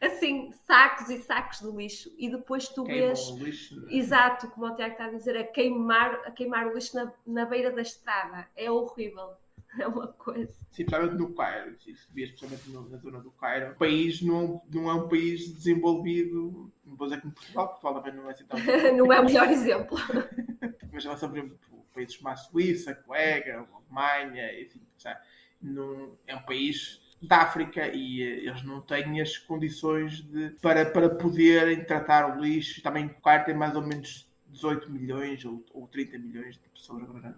[0.00, 3.28] assim, sacos e sacos de lixo e depois tu Queima vês.
[3.28, 3.86] O lixo.
[3.88, 7.44] Exato, como o Tiago está a dizer, a queimar, a queimar o lixo na, na
[7.44, 8.48] beira da estrada.
[8.56, 9.30] É horrível.
[9.78, 10.52] É uma coisa.
[10.70, 14.90] Sim, principalmente no Cairo, se vias especialmente na zona do Cairo, o país não, não
[14.90, 18.58] é um país desenvolvido, não vou dizer como Portugal, Portugal também não é assim tão.
[18.96, 19.96] não é o melhor exemplo.
[20.92, 21.56] Mas relação, por exemplo,
[21.94, 25.20] países como a Suíça, a Colega, a Alemanha, enfim, já,
[25.60, 30.86] não, é um país da África e eh, eles não têm as condições de, para,
[30.86, 32.82] para poderem tratar o lixo.
[32.82, 37.02] Também o Cairo tem mais ou menos 18 milhões ou, ou 30 milhões de pessoas
[37.02, 37.36] agora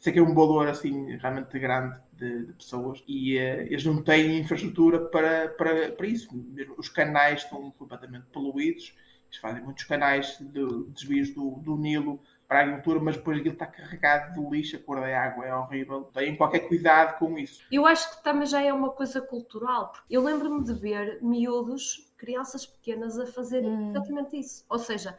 [0.00, 4.02] sei que é um valor assim realmente grande de, de pessoas e uh, eles não
[4.02, 6.34] têm infraestrutura para, para, para isso.
[6.34, 8.94] Mesmo os canais estão completamente poluídos,
[9.26, 12.18] eles fazem muitos canais de desvios do, do Nilo
[12.50, 15.54] para a agricultura, mas depois aquilo está carregado de lixo, a cor da água é
[15.54, 16.10] horrível.
[16.12, 17.62] Tenham qualquer cuidado com isso.
[17.70, 19.92] Eu acho que também já é uma coisa cultural.
[20.10, 23.90] Eu lembro-me de ver miúdos, crianças pequenas, a fazer hum.
[23.90, 24.64] exatamente isso.
[24.68, 25.16] Ou seja,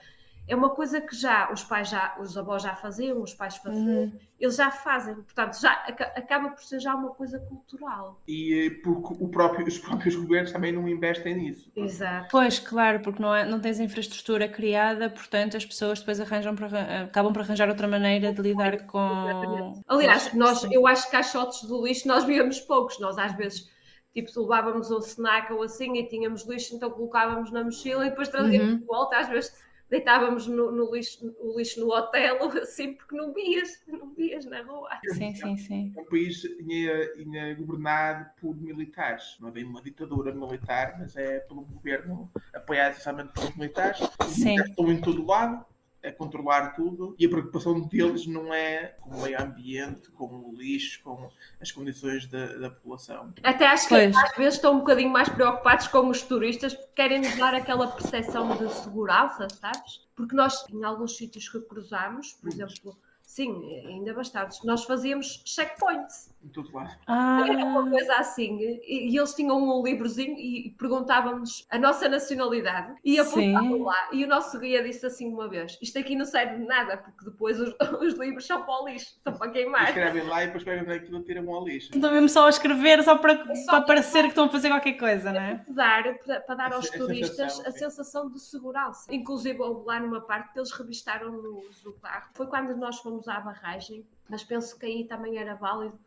[0.48, 4.04] é uma coisa que já os pais já, os avós já faziam, os pais faziam,
[4.04, 4.12] uhum.
[4.40, 5.72] eles já fazem, portanto já
[6.16, 8.20] acaba por ser já uma coisa cultural.
[8.28, 11.72] E eh, porque o próprio, os próprios governos também não investem nisso.
[11.76, 12.28] Exato.
[12.32, 17.04] Pois, claro, porque não, é, não tens infraestrutura criada, portanto as pessoas depois arranjam para,
[17.04, 19.82] acabam por arranjar outra maneira de lidar com.
[19.88, 23.70] Aliás, nós, eu acho que caixotes do lixo nós víamos poucos, nós às vezes
[24.14, 28.28] tipo, levávamos um snack ou assim e tínhamos lixo, então colocávamos na mochila e depois
[28.28, 28.80] trazíamos uhum.
[28.80, 29.54] de volta, às vezes
[29.92, 34.64] deitávamos no, no, lixo, o lixo no hotel, assim, porque não vias, não vias na
[34.64, 34.90] rua.
[35.10, 35.94] Sim, sim, sim.
[35.98, 41.40] É um país tinha, governado por militares, não é bem uma ditadura militar, mas é
[41.40, 44.00] pelo governo apoiado essencialmente pelos militares.
[44.00, 44.46] Os sim.
[44.46, 45.66] militares estão em todo lado,
[46.04, 50.56] a controlar tudo e a preocupação deles não é com o meio ambiente, com o
[50.56, 51.30] lixo, com
[51.60, 53.34] as condições da, da população.
[53.44, 54.16] Até acho que pois.
[54.16, 57.88] às vezes estão um bocadinho mais preocupados com os turistas porque querem nos dar aquela
[57.88, 60.08] percepção de segurança, sabes?
[60.16, 66.31] Porque nós, em alguns sítios que cruzamos, por exemplo, sim, ainda bastantes, nós fazíamos checkpoints
[66.44, 66.96] em todo lado.
[67.08, 67.46] Ah.
[67.48, 68.58] Era uma coisa assim.
[68.60, 74.10] E, e, eles tinham um livrozinho e perguntavam-nos a nossa nacionalidade e apontavam lá.
[74.12, 77.26] E o nosso guia disse assim uma vez: Isto aqui não serve de nada, porque
[77.26, 79.90] depois os, os livros são para o lixo, são para queimar.
[79.90, 81.92] Escrevem lá e depois pegam aquilo e tiram ao lixo.
[81.94, 84.70] Estão mesmo só a escrever, só para, é só para parecer que estão a fazer
[84.70, 85.66] qualquer coisa, não é?
[85.70, 89.14] Dar, para, para dar aos a turistas sensação, a sensação de segurança.
[89.14, 92.30] Inclusive, houve lá numa parte que eles revistaram-nos o carro.
[92.34, 95.98] Foi quando nós fomos à barragem, mas penso que aí também era válido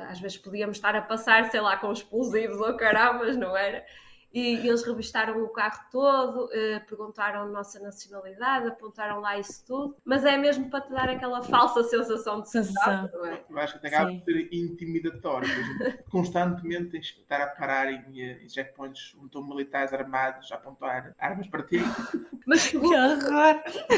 [0.00, 3.84] às vezes podíamos estar a passar, sei lá, com explosivos ou carambas, não era?
[4.34, 9.64] E, e eles revistaram o carro todo, eh, perguntaram a nossa nacionalidade, apontaram lá isso
[9.64, 13.44] tudo, mas é mesmo para te dar aquela falsa sensação de segurança, não é?
[13.48, 15.48] Eu acho que acaba de ser intimidatório,
[16.10, 21.14] constantemente tens que estar a parar em, em checkpoints onde estão militares armados a apontar
[21.16, 21.78] armas para ti.
[22.44, 22.96] Mas segundo,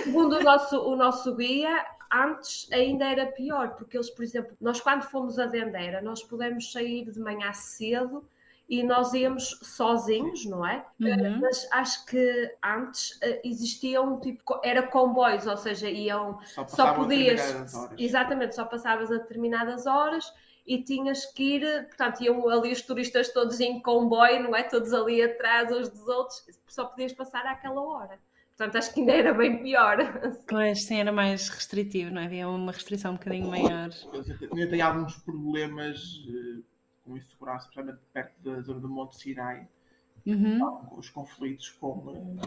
[0.04, 1.82] segundo o, nosso, o nosso guia,
[2.12, 6.70] antes ainda era pior, porque eles, por exemplo, nós quando fomos a Dendera, nós pudemos
[6.70, 8.22] sair de manhã cedo
[8.68, 10.84] e nós íamos sozinhos, não é?
[11.00, 11.40] Uhum.
[11.40, 17.40] Mas acho que antes uh, existiam tipo, era comboios, ou seja, iam só, só podias
[17.96, 20.32] exatamente, só passavas a determinadas horas
[20.66, 24.64] e tinhas que ir, portanto, iam ali os turistas todos em comboio, não é?
[24.64, 28.18] Todos ali atrás uns dos outros, só podias passar àquela hora.
[28.56, 29.98] Portanto, acho que ainda era bem pior.
[30.48, 32.24] Pois, sim, era mais restritivo, não é?
[32.24, 33.90] Havia uma restrição um bocadinho maior.
[34.56, 36.64] Eu tenho alguns problemas uh,
[37.06, 39.68] com insegurança, especialmente perto da zona do Monte Sinai,
[40.26, 40.98] uhum.
[40.98, 41.92] os conflitos com.
[41.98, 42.40] Uh,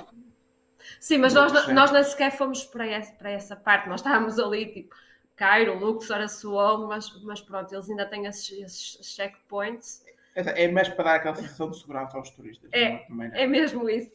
[1.00, 4.72] sim, mas nós, nós nem sequer fomos para essa, para essa parte, nós estávamos ali,
[4.72, 4.96] tipo,
[5.36, 10.04] Cairo, Luxor, Assuão, mas, mas pronto, eles ainda têm esses, esses checkpoints
[10.36, 12.70] é, é mais para dar aquela sensação de segurança aos turistas.
[12.72, 14.14] É, é, é mesmo isso.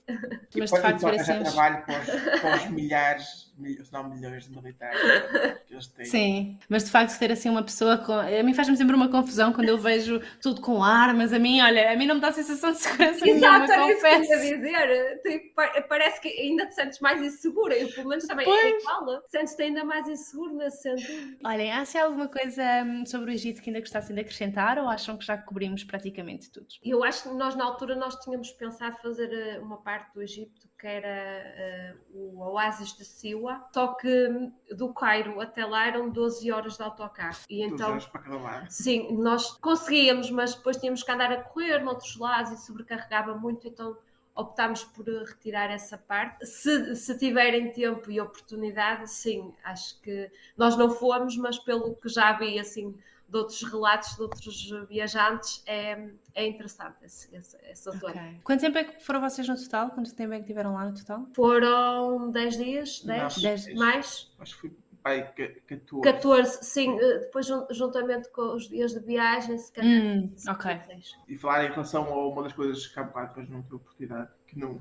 [0.55, 1.53] E Mas de facto parecemos...
[1.53, 3.54] trabalho para os, para os milhares,
[3.93, 5.01] não milhões de militares
[5.67, 6.07] que eles têm.
[6.07, 8.13] Sim, mas de facto ter assim uma pessoa com...
[8.13, 11.33] A mim faz-me sempre uma confusão quando eu vejo tudo com armas.
[11.33, 14.01] A mim, olha, a mim não me dá a sensação de segurança Exato, era isso
[14.01, 15.21] que eu ia dizer.
[15.23, 15.55] Tipo,
[15.89, 17.77] parece que ainda te sentes mais insegura.
[17.77, 19.23] Eu pelo menos também é igual.
[19.29, 21.39] Sentes-te ainda mais inseguro nesse sentido.
[21.45, 24.89] Olhem, há se alguma coisa hum, sobre o Egito que ainda gostassem de acrescentar ou
[24.89, 26.67] acham que já cobrimos praticamente tudo.
[26.83, 30.69] Eu acho que nós na altura nós tínhamos pensado fazer eh, uma parte do Egito
[30.85, 34.29] que era uh, o oásis de Siwa, só que
[34.77, 37.39] do Cairo até lá eram 12 horas de autocarro.
[37.49, 38.67] E então, horas para cada lado.
[38.69, 43.67] Sim, nós conseguíamos, mas depois tínhamos que andar a correr noutros lados e sobrecarregava muito,
[43.67, 43.97] então
[44.35, 46.45] optámos por retirar essa parte.
[46.45, 52.11] Se, se tiverem tempo e oportunidade, sim, acho que nós não fomos, mas pelo que
[52.11, 52.95] já vi assim
[53.35, 58.13] de outros relatos de outros viajantes, é, é interessante esse, esse, essa zona.
[58.13, 58.41] Okay.
[58.45, 59.91] Quanto tempo é que foram vocês no total?
[59.91, 61.27] Quanto tempo é que tiveram lá no total?
[61.35, 64.33] Foram 10 dias, 10, 10 mais.
[64.39, 65.33] Acho que foi pai,
[65.67, 66.01] 14.
[66.03, 69.91] 14, sim, eh, depois juntamente com os dias de viagem, se calhar.
[69.91, 70.81] Hum, ok.
[71.29, 74.31] E falar em relação a uma das coisas que há bocado depois não tive oportunidade,
[74.47, 74.81] que não,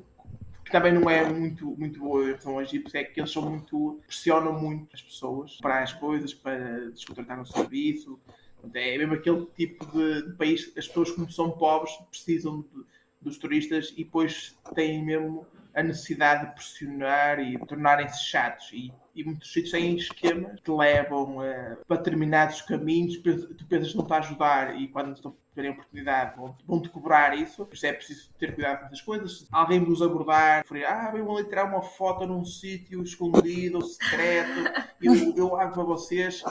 [0.63, 3.49] que também não é muito, muito boa em relação ao Egito, é que eles são
[3.49, 8.19] muito, pressionam muito as pessoas para as coisas, para descontratar um serviço.
[8.73, 12.83] É mesmo aquele tipo de, de país, as pessoas como são pobres precisam de,
[13.21, 18.69] dos turistas e depois têm mesmo a necessidade de pressionar e tornarem-se chatos.
[18.73, 23.95] E e muitos sítios têm esquemas que levam uh, para determinados caminhos, tu pensas que
[23.95, 26.35] não está a ajudar e quando estão tiverem oportunidade
[26.65, 29.39] vão-te cobrar isso, isso é preciso ter cuidado com essas coisas.
[29.41, 34.89] Se alguém vos abordar, ah, vem ali tirar uma foto num sítio escondido ou secreto,
[34.99, 36.43] eu, eu hago para vocês,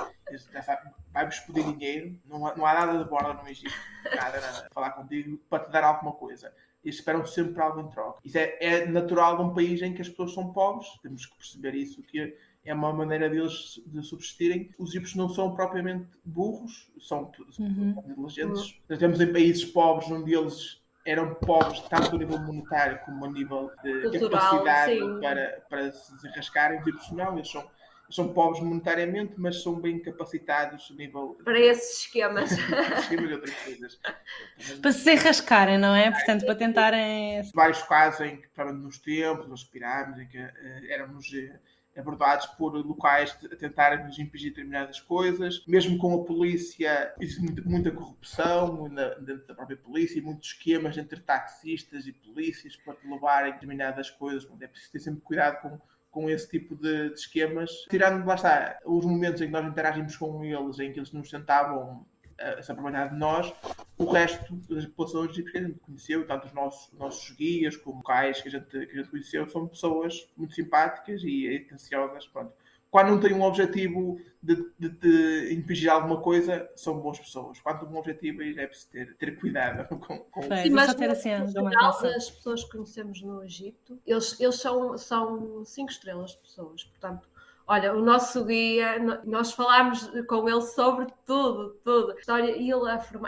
[1.12, 3.74] vai-vos pedir dinheiro, não há, não há nada de borda no Egito,
[4.16, 6.52] nada, nada, falar contigo para te dar alguma coisa
[6.84, 8.18] e esperam sempre algo em troca.
[8.24, 11.36] Isso é, é, natural de um país em que as pessoas são pobres, temos que
[11.36, 14.70] perceber isso, que é uma maneira deles de subsistirem.
[14.78, 17.94] Os egípcios não são propriamente burros, são, uhum.
[18.08, 18.80] inteligentes.
[18.88, 18.98] Uhum.
[18.98, 23.70] Temos em países pobres onde eles eram pobres tanto a nível monetário como a nível
[23.82, 26.80] de Cultural, capacidade para, para se desenrascarem.
[26.80, 27.68] Os egípcios não, eles são
[28.14, 31.36] são pobres monetariamente, mas são bem capacitados a nível.
[31.44, 32.52] Para esses esquemas.
[32.52, 34.00] esquemas e outras coisas.
[34.80, 36.10] Para se rascarem, não é?
[36.10, 37.42] Portanto, para tentarem.
[37.54, 41.28] Vários casos em que, nos templos, nas pirâmides, em que uh, éramos.
[41.32, 45.64] Uh, abordados por locais a tentarem nos impedir determinadas coisas.
[45.66, 48.88] Mesmo com a polícia, existe muita, muita corrupção
[49.20, 54.10] dentro da própria polícia e muitos esquemas entre taxistas e polícias para te levarem determinadas
[54.10, 54.48] coisas.
[54.60, 55.80] É preciso ter sempre cuidado com,
[56.12, 57.70] com esse tipo de, de esquemas.
[57.90, 61.28] Tirando, lá está, os momentos em que nós interagimos com eles, em que eles nos
[61.28, 62.06] tentavam
[62.38, 63.52] essa probabilidade de nós,
[63.98, 68.40] o resto das populações que a gente conheceu, tanto os nossos, nossos guias como locais
[68.40, 72.26] que a, gente, que a gente conheceu, são pessoas muito simpáticas e atenciosas.
[72.26, 72.52] Pronto.
[72.92, 77.58] Quando não têm um objetivo de, de, de impingir alguma coisa, são boas pessoas.
[77.58, 81.08] Quando têm um objetivo, aí é preciso ter, ter cuidado com, com Sim, mas ter
[81.08, 86.38] assim, geral, as pessoas que conhecemos no Egito, eles, eles são, são cinco estrelas de
[86.40, 86.84] pessoas.
[86.84, 87.31] Portanto,
[87.72, 92.18] Olha, o nosso guia, nós falámos com ele sobre tudo, tudo.
[92.18, 92.70] História, ele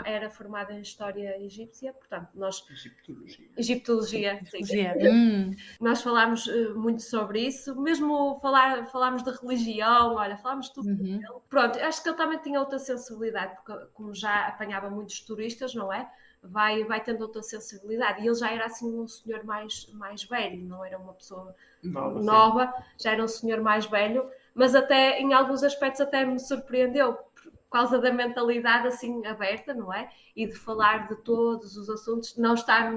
[0.05, 2.63] era formado em História Egípcia, portanto, nós...
[2.69, 3.49] Egiptologia.
[3.57, 4.85] Egiptologia, sim.
[5.15, 5.51] Hum.
[5.81, 11.19] Nós falámos eh, muito sobre isso, mesmo falar, falámos de religião, olha, falámos tudo uhum.
[11.49, 15.91] Pronto, acho que ele também tinha outra sensibilidade, porque como já apanhava muitos turistas, não
[15.91, 16.07] é?
[16.49, 18.21] Vai, vai tendo outra sensibilidade.
[18.21, 22.21] E ele já era assim um senhor mais, mais velho, não era uma pessoa nova,
[22.21, 27.13] nova já era um senhor mais velho, mas até em alguns aspectos até me surpreendeu
[27.13, 30.09] por causa da mentalidade assim aberta, não é?
[30.35, 32.93] E de falar de todos os assuntos, não estar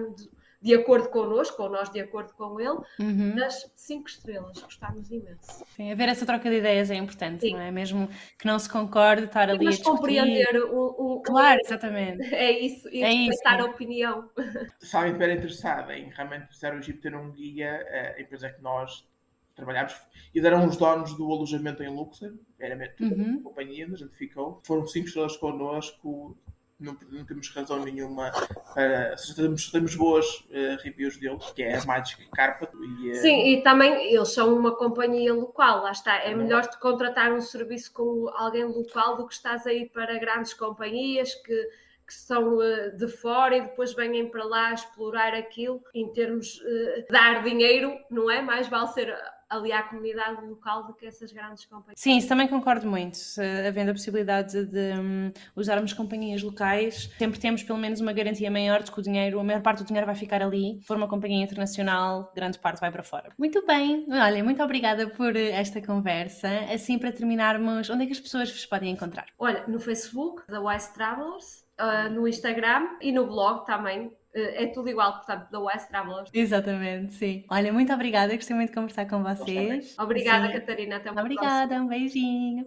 [0.61, 3.35] de acordo connosco, ou nós de acordo com ele, uhum.
[3.37, 4.61] das cinco estrelas.
[4.61, 5.65] Gostámos imenso.
[5.77, 7.53] Sim, haver essa troca de ideias é importante, Sim.
[7.53, 7.71] não é?
[7.71, 12.19] Mesmo que não se concorde, estar ali Mas a compreender o, o, Claro, exatamente.
[12.35, 14.29] É isso, e é respeitar a opinião.
[14.81, 18.63] Se alguém estiver interessado em realmente precisar o Egito ter um guia, a empresa que
[18.63, 19.07] nós
[19.55, 19.95] trabalhámos
[20.35, 23.43] e deram os donos do alojamento em Luxor, era uhum.
[23.43, 24.61] companhia, a gente ficou.
[24.65, 26.37] Foram cinco estrelas connosco,
[26.81, 28.31] não, não, temos razão nenhuma
[28.74, 29.16] para.
[29.35, 32.70] Temos, temos boas uh, reviews deles, que é a Magic Carpet.
[32.74, 33.14] E, uh...
[33.16, 36.16] Sim, e também eles são uma companhia local, lá está.
[36.18, 40.55] É melhor te contratar um serviço com alguém local do que estás aí para grandes
[40.55, 41.68] companhias que,
[42.07, 47.07] que são uh, de fora e depois venham para lá explorar aquilo em termos de
[47.11, 48.41] dar dinheiro, não é?
[48.41, 49.12] Mais vale ser
[49.49, 52.01] ali à comunidade local do que essas grandes companhias.
[52.01, 53.18] Sim, isso também concordo muito.
[53.66, 58.51] Havendo a possibilidade de, de um, usarmos companhias locais, sempre temos pelo menos uma garantia
[58.51, 60.78] maior de que o dinheiro, a maior parte do dinheiro vai ficar ali.
[60.80, 63.30] Se for uma companhia internacional, grande parte vai para fora.
[63.38, 66.49] Muito bem, olha, muito obrigada por esta conversa.
[66.72, 69.26] Assim, para terminarmos, onde é que as pessoas vos podem encontrar?
[69.38, 74.89] Olha, no Facebook, da Wise Travelers, uh, no Instagram e no blog também, é tudo
[74.89, 76.30] igual, portanto, da West Travelers.
[76.32, 77.45] Exatamente, sim.
[77.51, 79.95] Olha, muito obrigada, gostei muito de conversar com vocês.
[79.99, 80.53] Obrigada, sim.
[80.53, 80.97] Catarina.
[80.97, 81.84] Até uma Obrigada, próxima.
[81.84, 82.66] um beijinho.